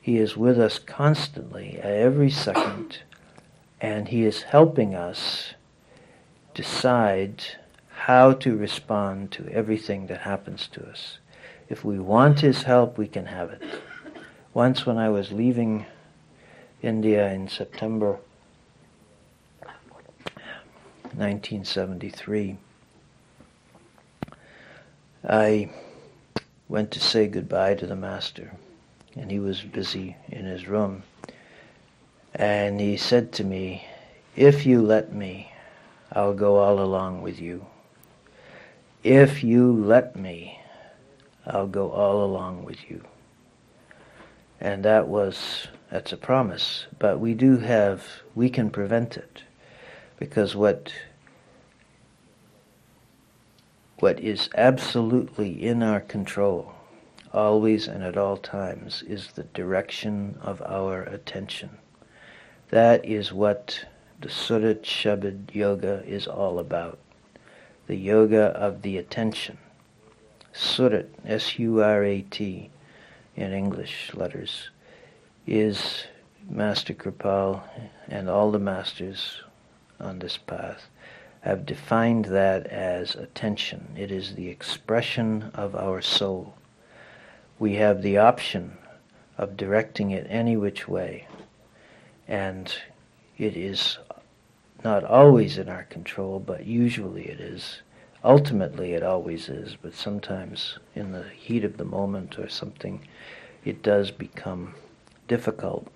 [0.00, 2.98] He is with us constantly, every second
[3.83, 5.55] and he is helping us
[6.55, 7.42] decide
[7.88, 11.18] how to respond to everything that happens to us.
[11.68, 13.61] If we want his help, we can have it.
[14.55, 15.87] Once when I was leaving
[16.81, 18.18] India in September
[21.14, 22.59] 1973,
[25.29, 25.71] I
[26.68, 28.53] went to say goodbye to the master,
[29.16, 31.03] and he was busy in his room.
[32.35, 33.87] And he said to me,
[34.37, 35.53] If you let me,
[36.11, 37.66] I'll go all along with you.
[39.03, 40.61] If you let me,
[41.47, 43.05] I'll go all along with you.
[44.61, 46.87] And that was, that's a promise.
[46.99, 49.42] But we do have, we can prevent it.
[50.18, 50.92] Because what,
[53.99, 56.73] what is absolutely in our control,
[57.33, 61.79] always and at all times, is the direction of our attention.
[62.73, 63.85] That is what
[64.19, 66.99] the Surat Shabad Yoga is all about.
[67.87, 69.59] The yoga of the attention.
[70.55, 72.71] Surat, S-U-R-A-T,
[73.37, 74.71] in English letters,
[75.47, 76.05] is
[76.49, 77.61] Master Kirpal
[78.09, 79.43] and all the masters
[80.01, 80.89] on this path
[81.43, 83.89] have defined that as attention.
[83.99, 86.55] It is the expression of our soul.
[87.59, 88.79] We have the option
[89.37, 91.27] of directing it any which way.
[92.33, 92.74] And
[93.37, 93.99] it is
[94.83, 97.83] not always in our control, but usually it is.
[98.24, 103.07] Ultimately, it always is, but sometimes in the heat of the moment or something,
[103.66, 104.74] it does become
[105.28, 105.89] difficult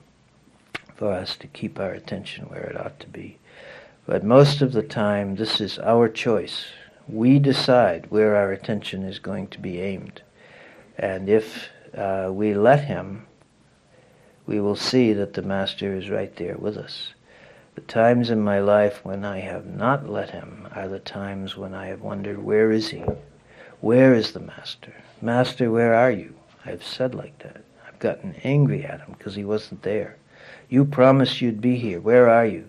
[0.95, 3.39] for us to keep our attention where it ought to be.
[4.05, 6.67] But most of the time, this is our choice.
[7.09, 10.21] We decide where our attention is going to be aimed.
[10.99, 13.27] And if uh, we let Him,
[14.47, 17.13] we will see that the Master is right there with us.
[17.77, 21.75] The times in my life when I have not let him are the times when
[21.75, 23.05] I have wondered, where is he?
[23.83, 24.95] Where is the master?
[25.21, 26.35] Master, where are you?
[26.65, 27.63] I've said like that.
[27.87, 30.17] I've gotten angry at him because he wasn't there.
[30.71, 32.01] You promised you'd be here.
[32.01, 32.67] Where are you?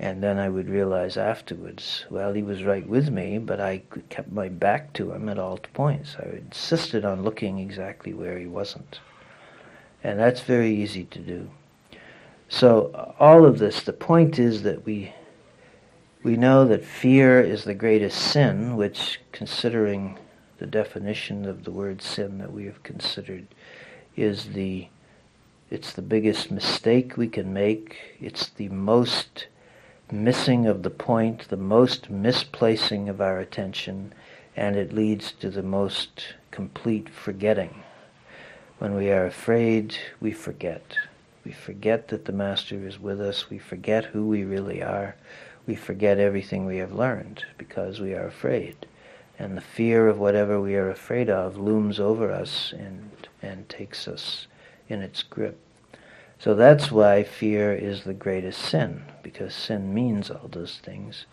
[0.00, 4.32] And then I would realize afterwards, well, he was right with me, but I kept
[4.32, 6.16] my back to him at all points.
[6.18, 8.98] I insisted on looking exactly where he wasn't.
[10.04, 11.50] And that's very easy to do.
[12.50, 15.14] So all of this, the point is that we
[16.22, 20.18] we know that fear is the greatest sin, which, considering
[20.58, 23.46] the definition of the word sin that we have considered,
[24.16, 24.88] is the
[25.70, 27.96] it's the biggest mistake we can make.
[28.20, 29.46] It's the most
[30.10, 34.12] missing of the point, the most misplacing of our attention,
[34.54, 37.83] and it leads to the most complete forgetting.
[38.78, 40.96] When we are afraid, we forget.
[41.44, 43.48] We forget that the Master is with us.
[43.48, 45.14] We forget who we really are.
[45.66, 48.86] We forget everything we have learned because we are afraid.
[49.38, 53.10] And the fear of whatever we are afraid of looms over us and,
[53.42, 54.46] and takes us
[54.88, 55.58] in its grip.
[56.38, 61.26] So that's why fear is the greatest sin, because sin means all those things,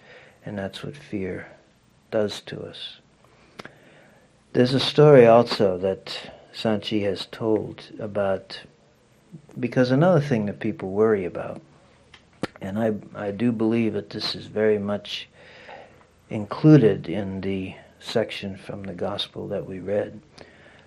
[0.45, 1.51] and that's what fear
[2.11, 2.99] does to us.
[4.53, 8.61] There's a story also that Sant Ji has told about,
[9.59, 11.61] because another thing that people worry about,
[12.61, 15.27] and I, I do believe that this is very much
[16.29, 20.19] included in the section from the gospel that we read.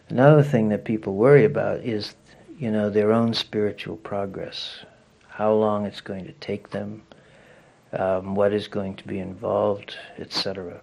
[0.08, 2.14] Another thing that people worry about is
[2.58, 4.84] you know, their own spiritual progress,
[5.28, 7.02] how long it's going to take them,
[7.92, 10.80] um, what is going to be involved, etc.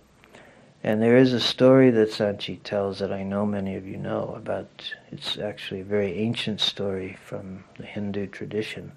[0.84, 3.98] And there is a story that Sant Ji tells that I know many of you
[3.98, 4.94] know about.
[5.12, 8.92] It's actually a very ancient story from the Hindu tradition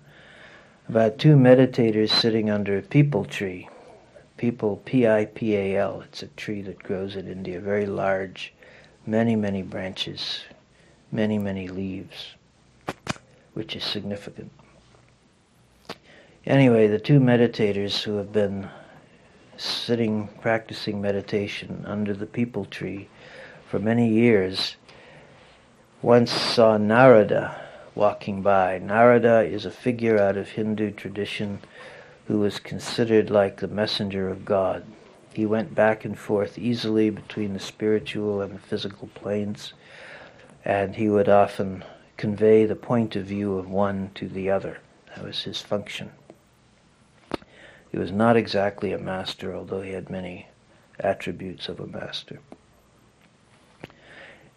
[0.89, 3.68] about two meditators sitting under a peepal tree.
[4.39, 6.03] Peepal, P-I-P-A-L.
[6.03, 8.53] It's a tree that grows in India, very large,
[9.07, 10.43] many, many branches,
[11.11, 12.35] many, many leaves
[13.55, 14.51] which is significant.
[16.45, 18.68] Anyway, the two meditators who have been
[19.64, 23.08] sitting practicing meditation under the peepal tree
[23.68, 24.76] for many years
[26.02, 27.60] once saw Narada
[27.94, 28.78] walking by.
[28.78, 31.60] Narada is a figure out of Hindu tradition
[32.26, 34.84] who was considered like the messenger of God.
[35.32, 39.72] He went back and forth easily between the spiritual and the physical planes,
[40.64, 41.84] and he would often
[42.16, 44.78] convey the point of view of one to the other.
[45.14, 46.12] That was his function.
[47.95, 50.49] He was not exactly a master, although he had many
[50.99, 52.40] attributes of a master.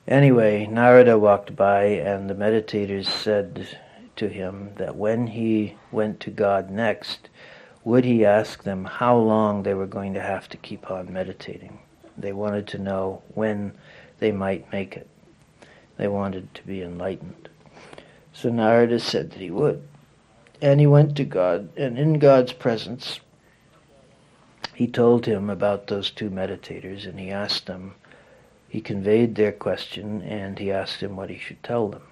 [0.07, 3.77] Anyway, Narada walked by, and the meditators said
[4.15, 7.29] to him that when he went to God next,
[7.83, 11.77] would he ask them how long they were going to have to keep on meditating.
[12.17, 13.73] They wanted to know when
[14.17, 15.07] they might make it.
[15.97, 17.49] They wanted to be enlightened.
[18.33, 19.87] So Narada said that he would.
[20.59, 23.19] And he went to God, and in God's presence,
[24.77, 27.95] he told him about those two meditators, and he asked them,
[28.69, 32.03] he conveyed their question, and he asked him what he should tell them.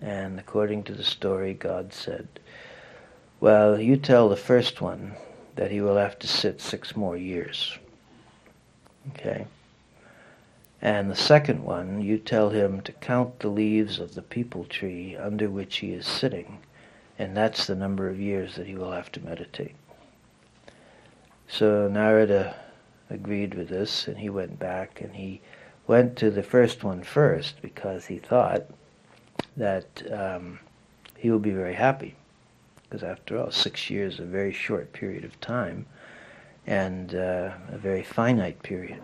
[0.00, 2.28] And according to the story, God said,
[3.40, 5.14] Well, you tell the first one
[5.56, 7.76] that he will have to sit six more years.
[9.10, 9.48] Okay?
[10.80, 15.16] And the second one, you tell him to count the leaves of the peepal tree
[15.16, 16.58] under which he is sitting,
[17.18, 19.74] and that's the number of years that he will have to meditate.
[21.56, 22.56] So Narada
[23.10, 25.40] agreed with this, and he went back, and he
[25.86, 28.64] went to the first one first because he thought
[29.56, 30.58] that um,
[31.16, 32.16] he would be very happy.
[32.82, 35.86] Because after all, six years is a very short period of time,
[36.66, 39.00] and uh, a very finite period.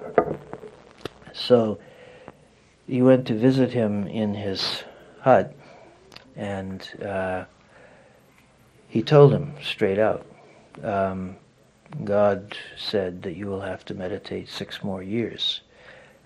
[1.32, 1.78] So
[2.88, 4.82] he went to visit him in his
[5.20, 5.54] hut,
[6.34, 7.44] and uh,
[8.88, 10.26] he told him straight out,
[10.82, 11.36] um,
[12.04, 15.60] God said that you will have to meditate six more years.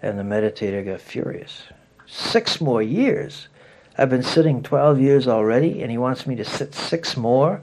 [0.03, 1.63] And the meditator got furious.
[2.07, 3.49] Six more years?
[3.97, 7.61] I've been sitting 12 years already, and he wants me to sit six more?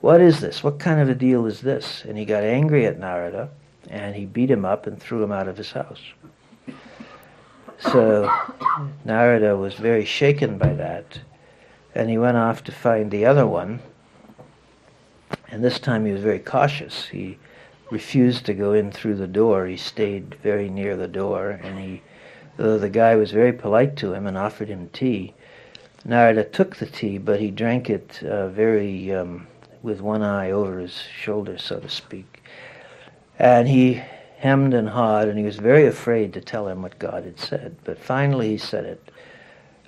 [0.00, 0.62] What is this?
[0.62, 2.04] What kind of a deal is this?
[2.04, 3.50] And he got angry at Narada,
[3.88, 6.00] and he beat him up and threw him out of his house.
[7.78, 8.30] So
[9.04, 11.20] Narada was very shaken by that,
[11.94, 13.80] and he went off to find the other one.
[15.50, 17.06] And this time he was very cautious.
[17.06, 17.38] He
[17.94, 19.66] refused to go in through the door.
[19.66, 22.02] He stayed very near the door, and he,
[22.56, 25.32] the guy was very polite to him and offered him tea,
[26.04, 29.46] Narada took the tea, but he drank it uh, very um,
[29.82, 32.42] with one eye over his shoulder, so to speak.
[33.38, 34.02] And he
[34.36, 37.76] hemmed and hawed, and he was very afraid to tell him what God had said.
[37.84, 39.10] But finally he said it.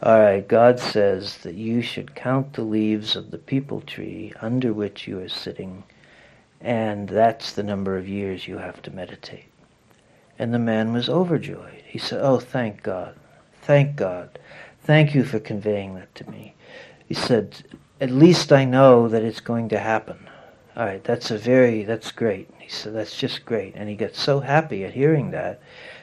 [0.02, 4.72] All right, God says that you should count the leaves of the peepal tree under
[4.72, 5.84] which you are sitting,
[6.60, 9.46] and that's the number of years you have to meditate.
[10.38, 11.82] And the man was overjoyed.
[11.86, 13.14] He said, Oh, thank God.
[13.62, 14.38] Thank God.
[14.82, 16.54] Thank you for conveying that to me.
[17.06, 17.64] He said,
[18.00, 20.28] At least I know that it's going to happen.
[20.76, 22.50] All right, that's a very, that's great.
[22.58, 23.74] He said, That's just great.
[23.74, 25.60] And he got so happy at hearing that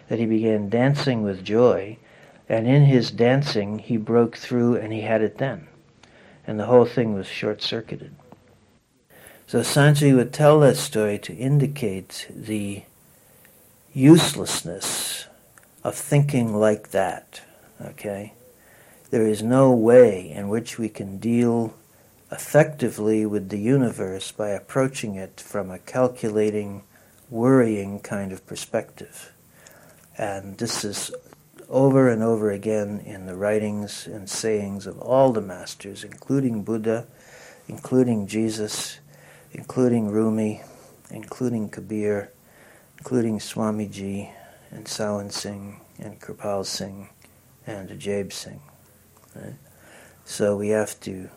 [0.09, 1.97] that he began dancing with joy
[2.49, 5.67] and in his dancing, he broke through and he had it then.
[6.45, 8.13] And the whole thing was short circuited.
[9.47, 12.83] So Sant Ji would tell that story to indicate the
[13.93, 15.27] uselessness
[15.83, 17.41] of thinking like that.
[17.81, 18.33] Okay?
[19.11, 21.75] There is no way in which we can deal
[22.31, 26.81] effectively with the universe by approaching it from a calculating,
[27.29, 29.31] worrying kind of perspective.
[30.17, 31.11] And this is
[31.69, 37.05] over and over again in the writings and sayings of all the masters, including Buddha,
[37.67, 38.99] including Jesus,
[39.53, 40.61] including Rumi,
[41.11, 42.31] including Kabir,
[42.97, 44.31] including Swamiji
[44.71, 47.09] and Sawan Singh and Kirpal Singh
[47.67, 48.61] and Ajaib Singh.
[49.35, 49.55] Right?
[50.25, 51.29] So we have to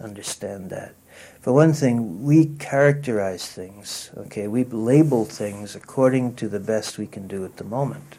[0.00, 0.94] understand that.
[1.40, 4.48] For one thing, we characterize things, okay?
[4.48, 8.18] We label things according to the best we can do at the moment.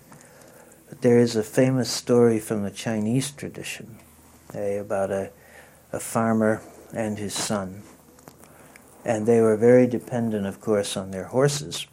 [0.89, 3.99] But there is a famous story from the Chinese tradition
[4.53, 5.32] eh, about a,
[5.91, 6.61] a farmer
[6.93, 7.84] and his son.
[9.08, 11.88] And they were very dependent, of course, on their horses.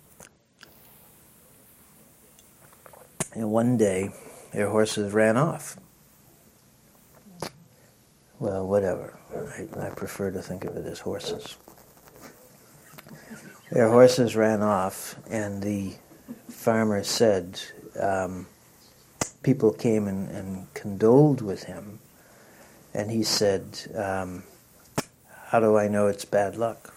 [3.32, 4.12] And one day,
[4.52, 5.76] their horses ran off.
[8.40, 9.16] Well, whatever.
[9.32, 11.56] I, I prefer to think of it as horses.
[13.70, 15.94] Their horses ran off, and the
[16.48, 17.60] farmer said,
[18.00, 18.48] um,
[19.44, 22.00] people came and, and condoled with him,
[22.92, 23.62] and he said,
[23.94, 24.42] um,
[25.46, 26.93] How do I know it's bad luck?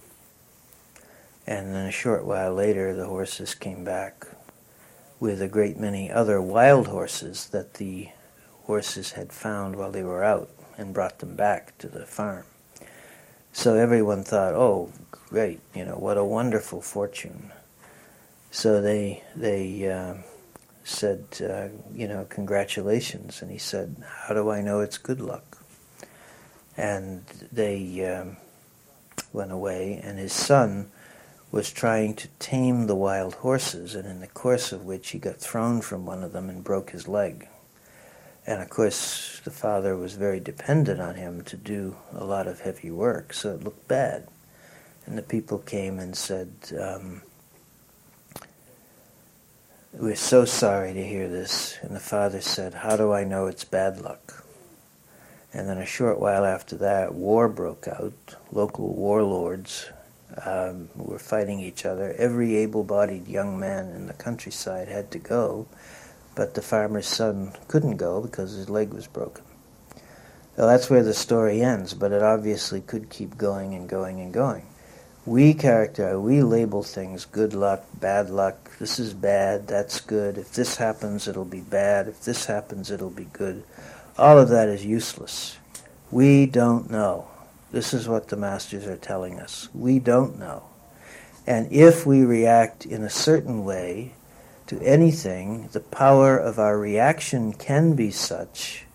[1.48, 4.28] And then a short while later, the horses came back
[5.20, 8.10] with a great many other wild horses that the
[8.64, 12.44] horses had found while they were out and brought them back to the farm.
[13.54, 17.52] So everyone thought, oh, great, you know, what a wonderful fortune.
[18.52, 20.16] So they, they, uh,
[20.88, 23.42] said, uh, you know, congratulations.
[23.42, 25.58] And he said, how do I know it's good luck?
[26.78, 28.38] And they um,
[29.34, 30.92] went away, and his son
[31.52, 35.38] was trying to tame the wild horses, and in the course of which he got
[35.38, 37.48] thrown from one of them and broke his leg.
[38.46, 42.62] And of course, the father was very dependent on him to do a lot of
[42.62, 44.28] heavy work, so it looked bad.
[45.06, 47.22] And the people came and said, um,
[49.94, 51.78] we're so sorry to hear this.
[51.82, 54.46] And the father said, How do I know it's bad luck?
[55.54, 58.36] And then a short while after that, war broke out.
[58.52, 59.90] Local warlords
[60.46, 62.14] um, were fighting each other.
[62.18, 65.68] Every able bodied young man in the countryside had to go,
[66.36, 69.44] but the farmer's son couldn't go because his leg was broken.
[70.58, 74.34] Well, that's where the story ends, but it obviously could keep going and going and
[74.34, 74.64] going
[75.28, 80.54] we characterize, we label things good luck, bad luck, this is bad, that's good, if
[80.54, 83.62] this happens, it'll be bad, if this happens, it'll be good.
[84.18, 85.58] All of that is useless.
[86.12, 87.28] We don't know.
[87.72, 89.70] This is what the masters are telling us.
[89.74, 90.64] We don't know.
[91.46, 94.14] And if we react in a certain way
[94.68, 98.86] to anything, the power of our reaction can be such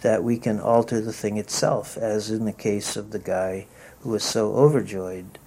[0.00, 3.66] that we can alter the thing itself, as in the case of the guy
[4.00, 5.38] who was so overjoyed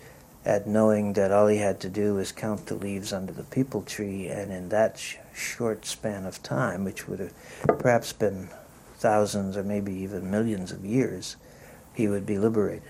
[0.46, 3.86] at knowing that all he had to do was count the leaves under the peepal
[3.86, 7.34] tree, and in that sh- short span of time, which would have
[7.80, 8.50] perhaps been
[8.98, 11.36] thousands or maybe even millions of years,
[11.94, 12.90] he would be liberated.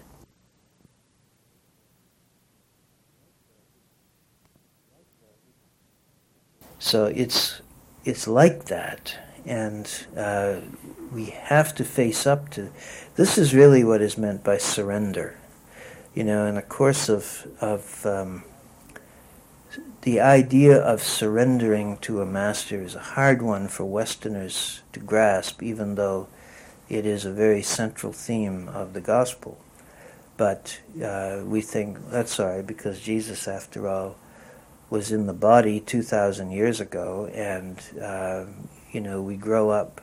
[6.80, 7.62] So it's
[8.04, 10.58] it's like that, and uh,
[11.14, 12.72] we have to face up to.
[13.16, 15.38] This is really what is meant by surrender
[16.14, 18.44] you know, in the course of, of um,
[20.02, 25.64] the idea of surrendering to a master is a hard one for Westerners to grasp,
[25.64, 26.28] even though
[26.96, 29.58] it is a very central theme of the gospel.
[30.38, 34.16] But uh, we think that's sorry because Jesus, after all,
[34.90, 38.46] was in the body 2,000 years ago, and uh,
[38.92, 40.02] you know we grow up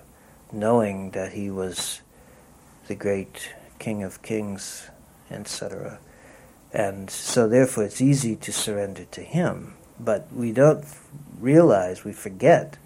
[0.52, 2.00] knowing that he was
[2.86, 4.90] the great King of Kings
[5.30, 5.98] etc.
[6.72, 9.74] And so therefore it's easy to surrender to him.
[9.98, 10.84] But we don't
[11.38, 12.76] realize, we forget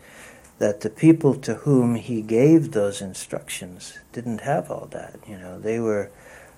[0.64, 5.18] that the people to whom he gave those instructions didn't have all that.
[5.28, 6.10] You know, they were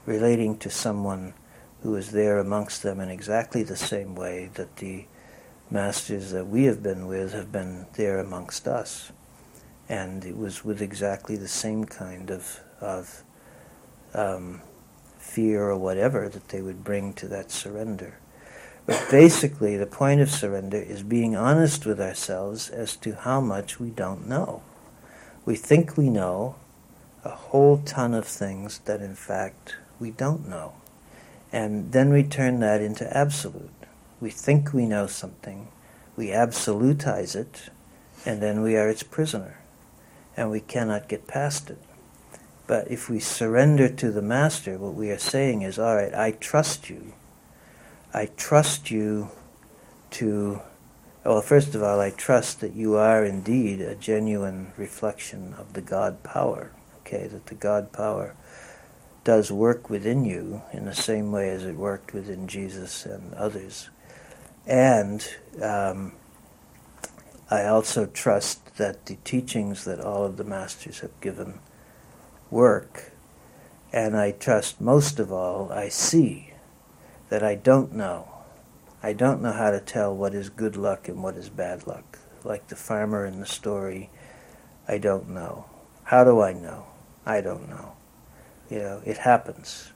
[0.05, 1.35] relating to someone
[1.83, 5.07] who was there amongst them in exactly the same way that the
[5.73, 9.11] masters that we have been with have been there amongst us.
[9.89, 13.25] And it was with exactly the same kind of, of
[14.15, 14.63] um,
[15.19, 18.21] fear or whatever that they would bring to that surrender.
[18.87, 23.81] But basically, the point of surrender is being honest with ourselves as to how much
[23.81, 24.63] we don't know.
[25.45, 26.55] We think we know
[27.25, 30.75] a whole ton of things that in fact we don't know.
[31.53, 33.71] And then we turn that into absolute.
[34.21, 35.69] We think we know something,
[36.17, 37.71] we absolutize it,
[38.25, 39.59] and then we are its prisoner.
[40.37, 41.79] And we cannot get past it.
[42.67, 46.33] But if we surrender to the Master, what we are saying is, all right, I
[46.33, 47.15] trust you
[48.17, 49.29] I trust you
[50.13, 50.63] to,
[51.23, 55.83] well, first of all, I trust that you are indeed a genuine reflection of the
[55.83, 58.35] God power, okay, that the God power
[59.23, 63.91] does work within you in the same way as it worked within Jesus and others.
[64.67, 65.29] And
[65.61, 66.13] um,
[67.51, 71.59] I also trust that the teachings that all of the masters have given
[72.51, 73.13] work.
[73.93, 76.46] And I trust most of all, I see
[77.29, 78.29] that I don't know.
[79.03, 82.19] I don't know how to tell what is good luck and what is bad luck.
[82.45, 84.11] Like the farmer in the story,
[84.87, 85.67] I don't know.
[86.05, 86.87] How do I know?
[87.25, 87.93] I don't know.
[88.71, 89.93] You know, it happens.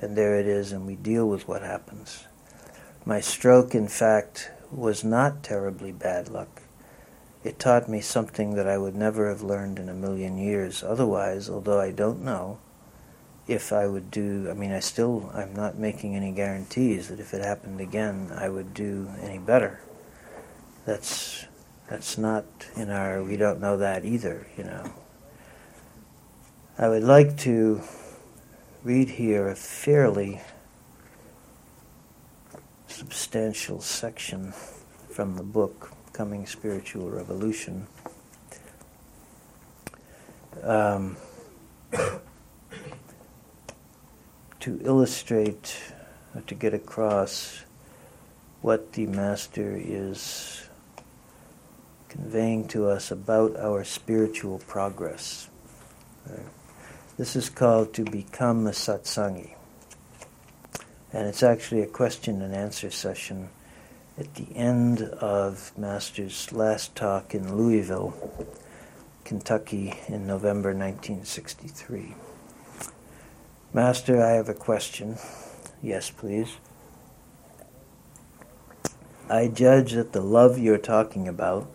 [0.00, 2.24] And there it is, and we deal with what happens.
[3.04, 6.62] My stroke, in fact, was not terribly bad luck.
[7.42, 11.50] It taught me something that I would never have learned in a million years otherwise,
[11.50, 12.58] although I don't know
[13.46, 17.34] if I would do, I mean, I still, I'm not making any guarantees that if
[17.34, 19.80] it happened again, I would do any better.
[20.86, 21.44] That's,
[21.88, 24.92] that's not in our, we don't know that either, you know.
[26.78, 27.82] I would like to
[28.82, 30.40] read here a fairly
[32.86, 34.52] substantial section
[35.10, 37.86] from the book, Coming Spiritual Revolution.
[40.62, 41.16] Um,
[44.64, 45.78] to illustrate,
[46.34, 47.64] or to get across
[48.62, 50.66] what the Master is
[52.08, 55.50] conveying to us about our spiritual progress.
[57.18, 59.54] This is called to become a satsangi.
[61.12, 63.50] And it's actually a question and answer session
[64.16, 68.14] at the end of Master's last talk in Louisville,
[69.24, 72.14] Kentucky in November 1963.
[73.74, 75.18] Master, I have a question.
[75.82, 76.58] Yes, please.
[79.28, 81.68] I judge that the love you're talking about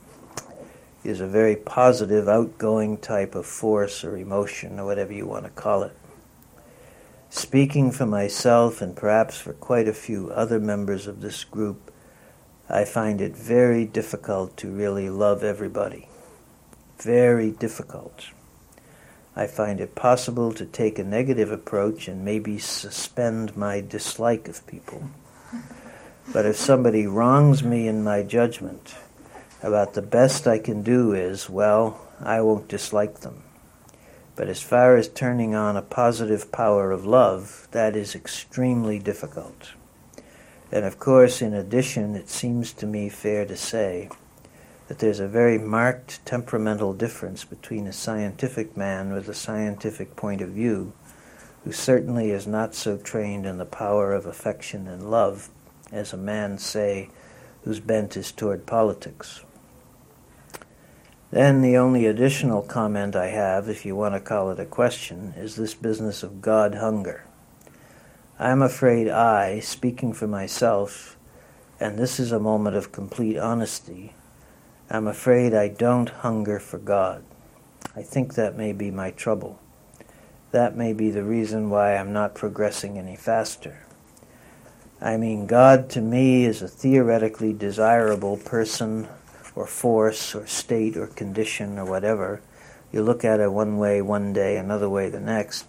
[1.04, 5.50] is a very positive, outgoing type of force or emotion, or whatever you want to
[5.50, 5.91] call it.
[7.30, 11.91] Speaking for myself and perhaps for quite a few other members of this group,
[12.70, 16.08] I find it very difficult to really love everybody.
[16.97, 18.28] Very difficult.
[19.39, 24.67] I find it possible to take a negative approach and maybe suspend my dislike of
[24.67, 25.11] people.
[26.33, 28.95] But if somebody wrongs me in my judgment,
[29.63, 33.43] about the best I can do is, well, I won't dislike them.
[34.35, 39.71] But as far as turning on a positive power of love, that is extremely difficult.
[40.69, 44.09] And of course, in addition, it seems to me fair to say
[44.89, 50.41] that there's a very marked temperamental difference between a scientific man with a scientific point
[50.41, 50.91] of view,
[51.63, 55.49] who certainly is not so trained in the power of affection and love
[55.91, 57.07] as a man, say,
[57.63, 59.45] whose bent is toward politics.
[61.29, 65.35] Then the only additional comment I have, if you want to call it a question,
[65.37, 67.25] is this business of God hunger.
[68.39, 71.15] I'm afraid I, speaking for myself,
[71.79, 74.15] and this is a moment of complete honesty,
[74.91, 77.23] I'm afraid I don't hunger for God.
[77.95, 79.59] I think that may be my trouble.
[80.49, 83.85] That may be the reason why I'm not progressing any faster.
[84.99, 89.07] I mean, God to me is a theoretically desirable person
[89.55, 92.41] or force or state or condition or whatever.
[92.91, 95.67] You look at it one way one day, another way the next.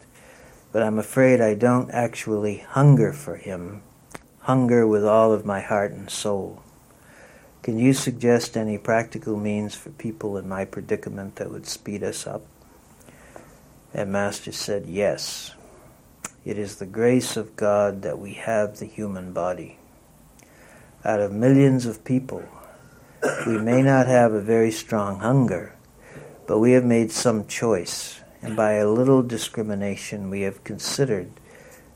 [0.72, 3.82] But I'm afraid I don't actually hunger for Him,
[4.40, 6.62] hunger with all of my heart and soul.
[7.62, 12.26] Can you suggest any practical means for people in my predicament that would speed us
[12.26, 12.42] up?
[13.92, 15.54] And Master said, Yes.
[16.42, 19.76] It is the grace of God that we have the human body.
[21.04, 22.42] out of millions of people,
[23.46, 25.74] we may not have a very strong hunger,
[26.46, 31.30] but we have made some choice, and by a little discrimination, we have considered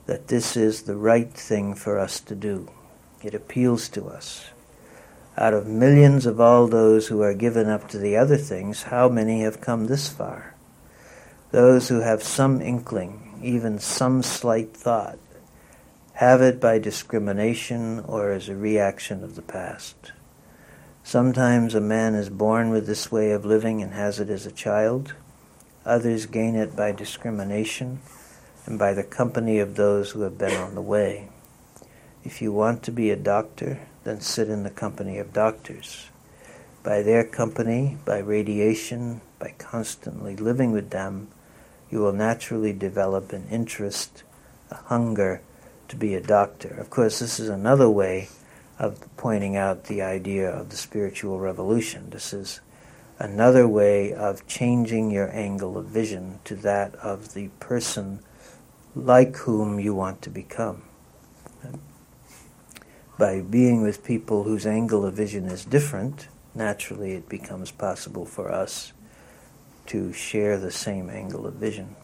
[0.06, 2.70] that this is the right thing for us to do.
[3.22, 4.50] It appeals to us.
[5.36, 9.08] Out of millions of all those who are given up to the other things, how
[9.08, 10.54] many have come this far?
[11.50, 15.18] Those who have some inkling, even some slight thought,
[16.14, 20.12] have it by discrimination or as a reaction of the past.
[21.02, 24.52] Sometimes a man is born with this way of living and has it as a
[24.52, 25.14] child.
[25.84, 27.98] Others gain it by discrimination
[28.66, 31.28] and by the company of those who have been on the way.
[32.22, 36.08] If you want to be a doctor, then sit in the company of doctors.
[36.82, 41.28] By their company, by radiation, by constantly living with them,
[41.90, 44.22] you will naturally develop an interest,
[44.70, 45.40] a hunger
[45.88, 46.68] to be a doctor.
[46.68, 48.28] Of course, this is another way
[48.78, 52.10] of pointing out the idea of the spiritual revolution.
[52.10, 52.60] This is
[53.18, 58.20] another way of changing your angle of vision to that of the person
[58.94, 60.82] like whom you want to become.
[63.16, 68.50] By being with people whose angle of vision is different, naturally it becomes possible for
[68.50, 68.92] us
[69.86, 71.94] to share the same angle of vision.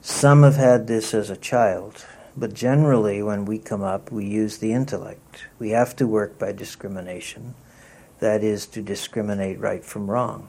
[0.00, 2.06] Some have had this as a child,
[2.36, 5.46] but generally when we come up, we use the intellect.
[5.58, 7.54] We have to work by discrimination,
[8.20, 10.48] that is, to discriminate right from wrong.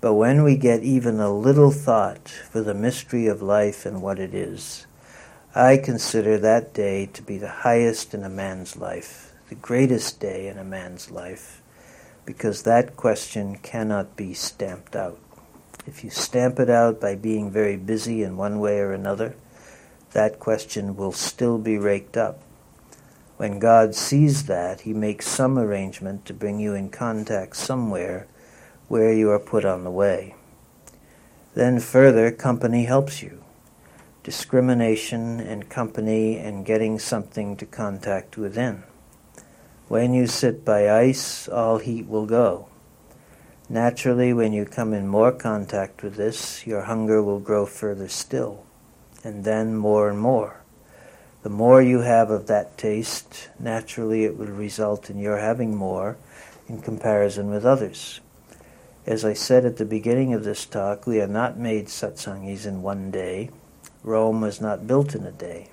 [0.00, 4.18] But when we get even a little thought for the mystery of life and what
[4.18, 4.86] it is,
[5.54, 10.48] I consider that day to be the highest in a man's life, the greatest day
[10.48, 11.60] in a man's life,
[12.24, 15.18] because that question cannot be stamped out.
[15.86, 19.36] If you stamp it out by being very busy in one way or another,
[20.12, 22.40] that question will still be raked up.
[23.36, 28.26] When God sees that, He makes some arrangement to bring you in contact somewhere
[28.88, 30.34] where you are put on the way.
[31.52, 33.41] Then further, company helps you.
[34.24, 38.84] Discrimination and company and getting something to contact within.
[39.88, 42.68] When you sit by ice, all heat will go.
[43.68, 48.64] Naturally, when you come in more contact with this, your hunger will grow further still,
[49.24, 50.62] and then more and more.
[51.42, 56.16] The more you have of that taste, naturally it will result in your having more
[56.68, 58.20] in comparison with others.
[59.04, 62.82] As I said at the beginning of this talk, we are not made satsangis in
[62.82, 63.50] one day.
[64.02, 65.68] Rome was not built in a day.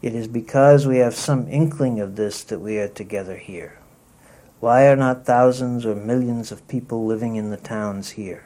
[0.00, 3.78] It is because we have some inkling of this that we are together here.
[4.60, 8.44] Why are not thousands or millions of people living in the towns here?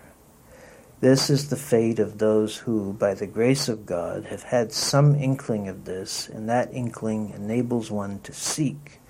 [1.00, 5.14] This is the fate of those who, by the grace of God, have had some
[5.14, 9.00] inkling of this, and that inkling enables one to seek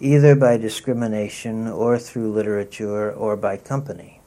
[0.00, 4.20] either by discrimination or through literature or by company.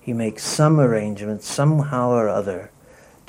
[0.00, 2.70] He makes some arrangement somehow or other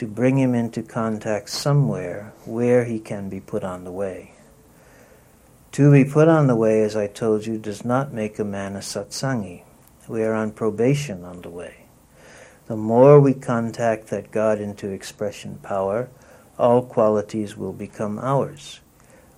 [0.04, 4.34] to bring him into contact somewhere where he can be put on the way.
[5.72, 8.76] To be put on the way, as I told you, does not make a man
[8.76, 9.64] a satsangi.
[10.10, 11.86] We are on probation on the way.
[12.66, 16.10] The more we contact that God into expression power,
[16.60, 18.82] all qualities will become ours.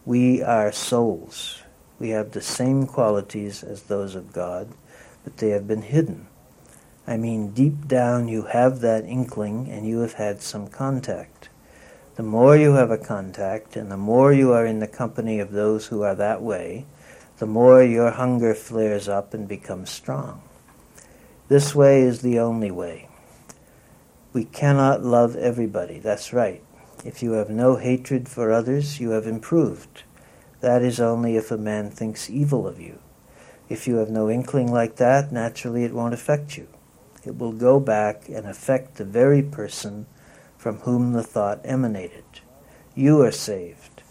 [0.03, 1.61] We are souls.
[1.99, 4.69] We have the same qualities as those of God,
[5.23, 6.25] but they have been hidden.
[7.07, 11.49] I mean, deep down you have that inkling and you have had some contact.
[12.15, 15.51] The more you have a contact and the more you are in the company of
[15.51, 16.85] those who are that way,
[17.37, 20.41] the more your hunger flares up and becomes strong.
[21.47, 23.09] This way is the only way.
[24.33, 26.63] We cannot love everybody, that's right.
[27.03, 30.03] If you have no hatred for others, you have improved.
[30.61, 32.97] That is only if a man thinks evil of you.
[33.69, 36.67] If you have no inkling like that, naturally it won't affect you.
[37.25, 40.05] It will go back and affect the very person
[40.57, 42.23] from whom the thought emanated.
[42.93, 44.03] You are saved.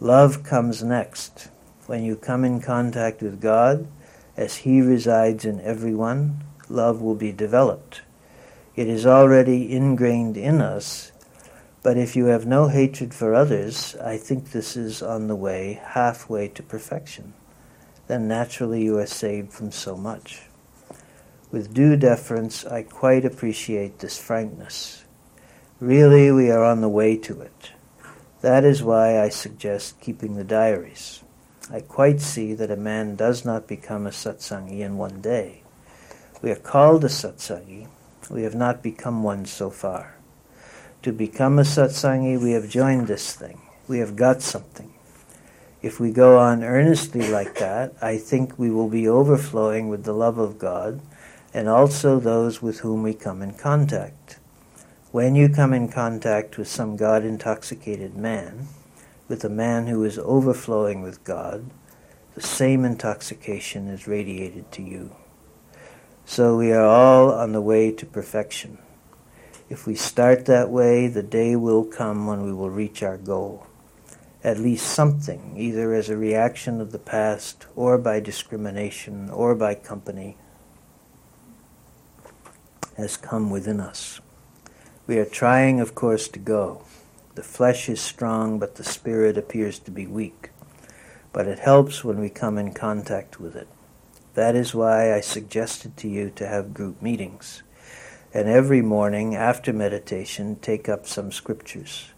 [0.00, 1.48] Love comes next.
[1.86, 3.86] When you come in contact with God,
[4.36, 8.02] as He resides in everyone, love will be developed.
[8.74, 11.12] It is already ingrained in us
[11.86, 15.80] but if you have no hatred for others, I think this is on the way,
[15.80, 17.32] halfway to perfection.
[18.08, 20.45] Then naturally you are saved from so much.
[21.56, 25.04] With due deference, I quite appreciate this frankness.
[25.80, 27.70] Really, we are on the way to it.
[28.42, 31.22] That is why I suggest keeping the diaries.
[31.72, 35.62] I quite see that a man does not become a satsangi in one day.
[36.42, 37.88] We are called a satsangi.
[38.28, 40.16] We have not become one so far.
[41.04, 43.62] To become a satsangi, we have joined this thing.
[43.88, 44.92] We have got something.
[45.80, 50.12] If we go on earnestly like that, I think we will be overflowing with the
[50.12, 51.00] love of God
[51.56, 54.38] and also those with whom we come in contact.
[55.10, 58.68] When you come in contact with some God intoxicated man,
[59.26, 61.70] with a man who is overflowing with God,
[62.34, 65.16] the same intoxication is radiated to you.
[66.26, 68.76] So we are all on the way to perfection.
[69.70, 73.66] If we start that way, the day will come when we will reach our goal.
[74.44, 79.74] At least something, either as a reaction of the past, or by discrimination, or by
[79.74, 80.36] company,
[82.96, 84.20] has come within us.
[85.06, 86.82] We are trying, of course, to go.
[87.34, 90.50] The flesh is strong, but the spirit appears to be weak.
[91.32, 93.68] But it helps when we come in contact with it.
[94.34, 97.62] That is why I suggested to you to have group meetings.
[98.34, 102.10] And every morning after meditation, take up some scriptures.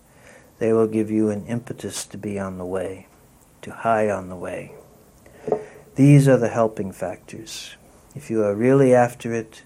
[0.59, 3.07] They will give you an impetus to be on the way,
[3.63, 4.73] to high on the way.
[5.95, 7.77] These are the helping factors.
[8.15, 9.63] If you are really after it,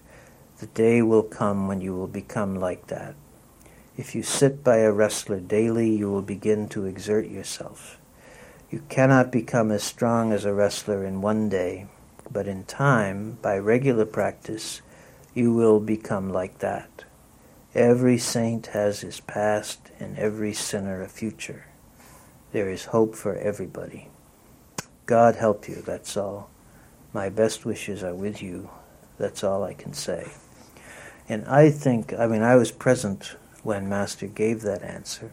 [0.63, 3.15] the day will come when you will become like that.
[3.97, 7.99] If you sit by a wrestler daily, you will begin to exert yourself.
[8.71, 11.87] You cannot become as strong as a wrestler in one day,
[12.31, 14.81] but in time, by regular practice,
[15.33, 17.03] you will become like that.
[17.75, 21.65] Every saint has his past and every sinner a future.
[22.53, 24.07] There is hope for everybody.
[25.07, 26.49] God help you, that's all.
[27.11, 28.69] My best wishes are with you.
[29.17, 30.31] That's all I can say.
[31.29, 35.31] And I think, I mean, I was present when Master gave that answer,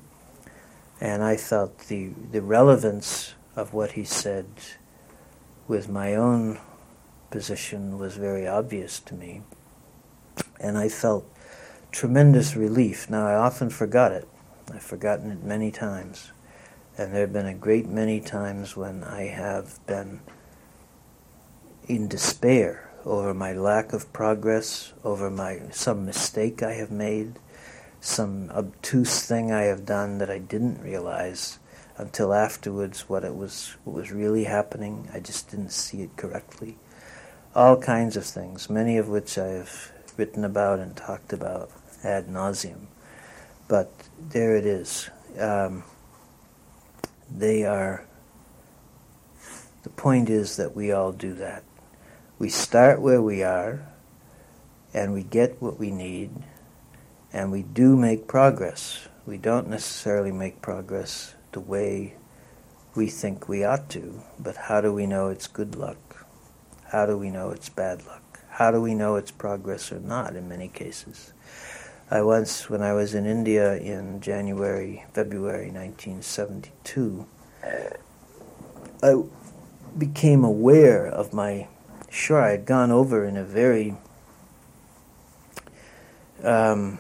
[1.01, 4.47] and I felt the, the relevance of what he said
[5.67, 6.61] with my own
[7.31, 9.43] position was very obvious to me.
[10.61, 11.25] And I felt
[11.91, 13.11] tremendous relief.
[13.11, 14.29] Now, I often forgot it.
[14.73, 16.33] I've forgotten it many times.
[16.99, 20.21] And there have been a great many times when I have been
[21.89, 27.39] in despair over my lack of progress, over my some mistake I have made,
[28.01, 31.59] some obtuse thing I have done that I didn't realize
[31.97, 35.09] until afterwards what it was what was really happening.
[35.13, 36.77] I just didn't see it correctly
[37.55, 41.71] all kinds of things, many of which I have written about and talked about
[42.05, 42.87] ad nauseum.
[43.69, 45.11] But there it is.
[45.39, 45.85] Um,
[47.31, 48.05] they are.
[49.83, 51.65] The point is that we all do that.
[52.41, 53.87] We start where we are,
[54.95, 56.31] and we get what we need,
[57.35, 59.09] and we do make progress.
[59.27, 62.15] We don't necessarily make progress the way
[62.95, 66.25] we think we ought to, but how do we know it's good luck?
[66.91, 68.41] How do we know it's bad luck?
[68.49, 71.35] How do we know it's progress or not in many cases?
[72.11, 77.27] I once, when I was in India in January, February 1972,
[79.03, 79.23] I
[79.99, 81.69] became aware of my,
[82.11, 83.97] sure, I had gone over in a very,
[86.43, 86.99] um,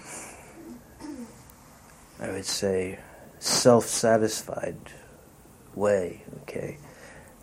[2.18, 2.98] I would say,
[3.38, 4.78] self satisfied
[5.74, 6.78] way, okay?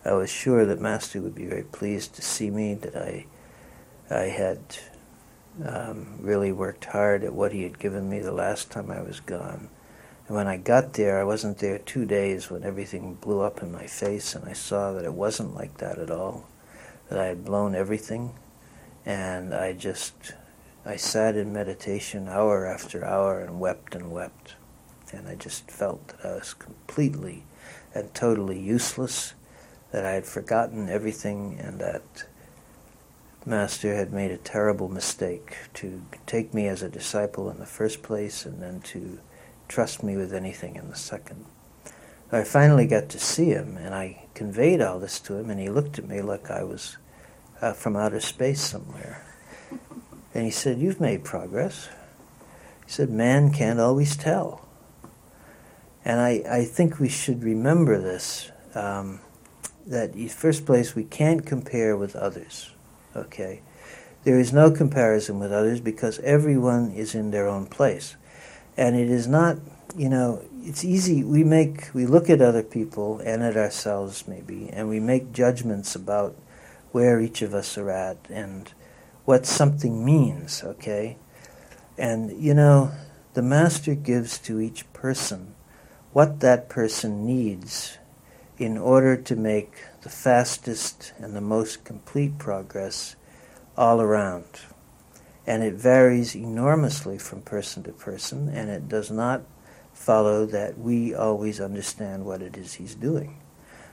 [0.04, 3.26] I was sure that Master would be very pleased to see me, that I,
[4.10, 4.58] I had
[5.64, 9.20] um, really worked hard at what he had given me the last time I was
[9.20, 9.68] gone.
[10.26, 13.72] And when I got there, I wasn't there two days when everything blew up in
[13.72, 16.46] my face, and I saw that it wasn't like that at all,
[17.08, 18.34] that I had blown everything.
[19.04, 20.14] And I just,
[20.84, 24.54] I sat in meditation hour after hour and wept and wept.
[25.12, 27.44] And I just felt that I was completely
[27.94, 29.34] and totally useless
[29.90, 32.26] that I had forgotten everything and that
[33.46, 38.02] Master had made a terrible mistake to take me as a disciple in the first
[38.02, 39.18] place and then to
[39.68, 41.46] trust me with anything in the second.
[42.30, 45.68] I finally got to see him and I conveyed all this to him and he
[45.68, 46.96] looked at me like I was
[47.60, 49.26] uh, from outer space somewhere.
[50.32, 51.88] And he said, You've made progress.
[52.86, 54.64] He said, Man can't always tell.
[56.04, 58.52] And I, I think we should remember this.
[58.74, 59.20] Um,
[59.88, 62.70] that in first place we can't compare with others.
[63.16, 63.62] Okay,
[64.24, 68.16] there is no comparison with others because everyone is in their own place,
[68.76, 69.56] and it is not.
[69.96, 71.24] You know, it's easy.
[71.24, 75.94] We make we look at other people and at ourselves maybe, and we make judgments
[75.94, 76.36] about
[76.92, 78.72] where each of us are at and
[79.24, 80.62] what something means.
[80.62, 81.16] Okay,
[81.96, 82.92] and you know,
[83.34, 85.54] the master gives to each person
[86.12, 87.98] what that person needs
[88.58, 89.72] in order to make
[90.02, 93.16] the fastest and the most complete progress
[93.76, 94.44] all around.
[95.46, 99.42] And it varies enormously from person to person, and it does not
[100.08, 103.42] follow that we always understand what it is he's doing.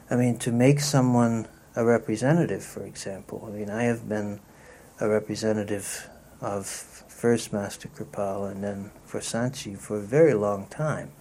[0.10, 1.46] I mean, to make someone
[1.76, 3.44] a representative, for example.
[3.46, 4.40] I mean, I have been
[5.02, 6.08] a representative
[6.40, 11.12] of first Master Kirpal and then for Sant Ji for a very long time.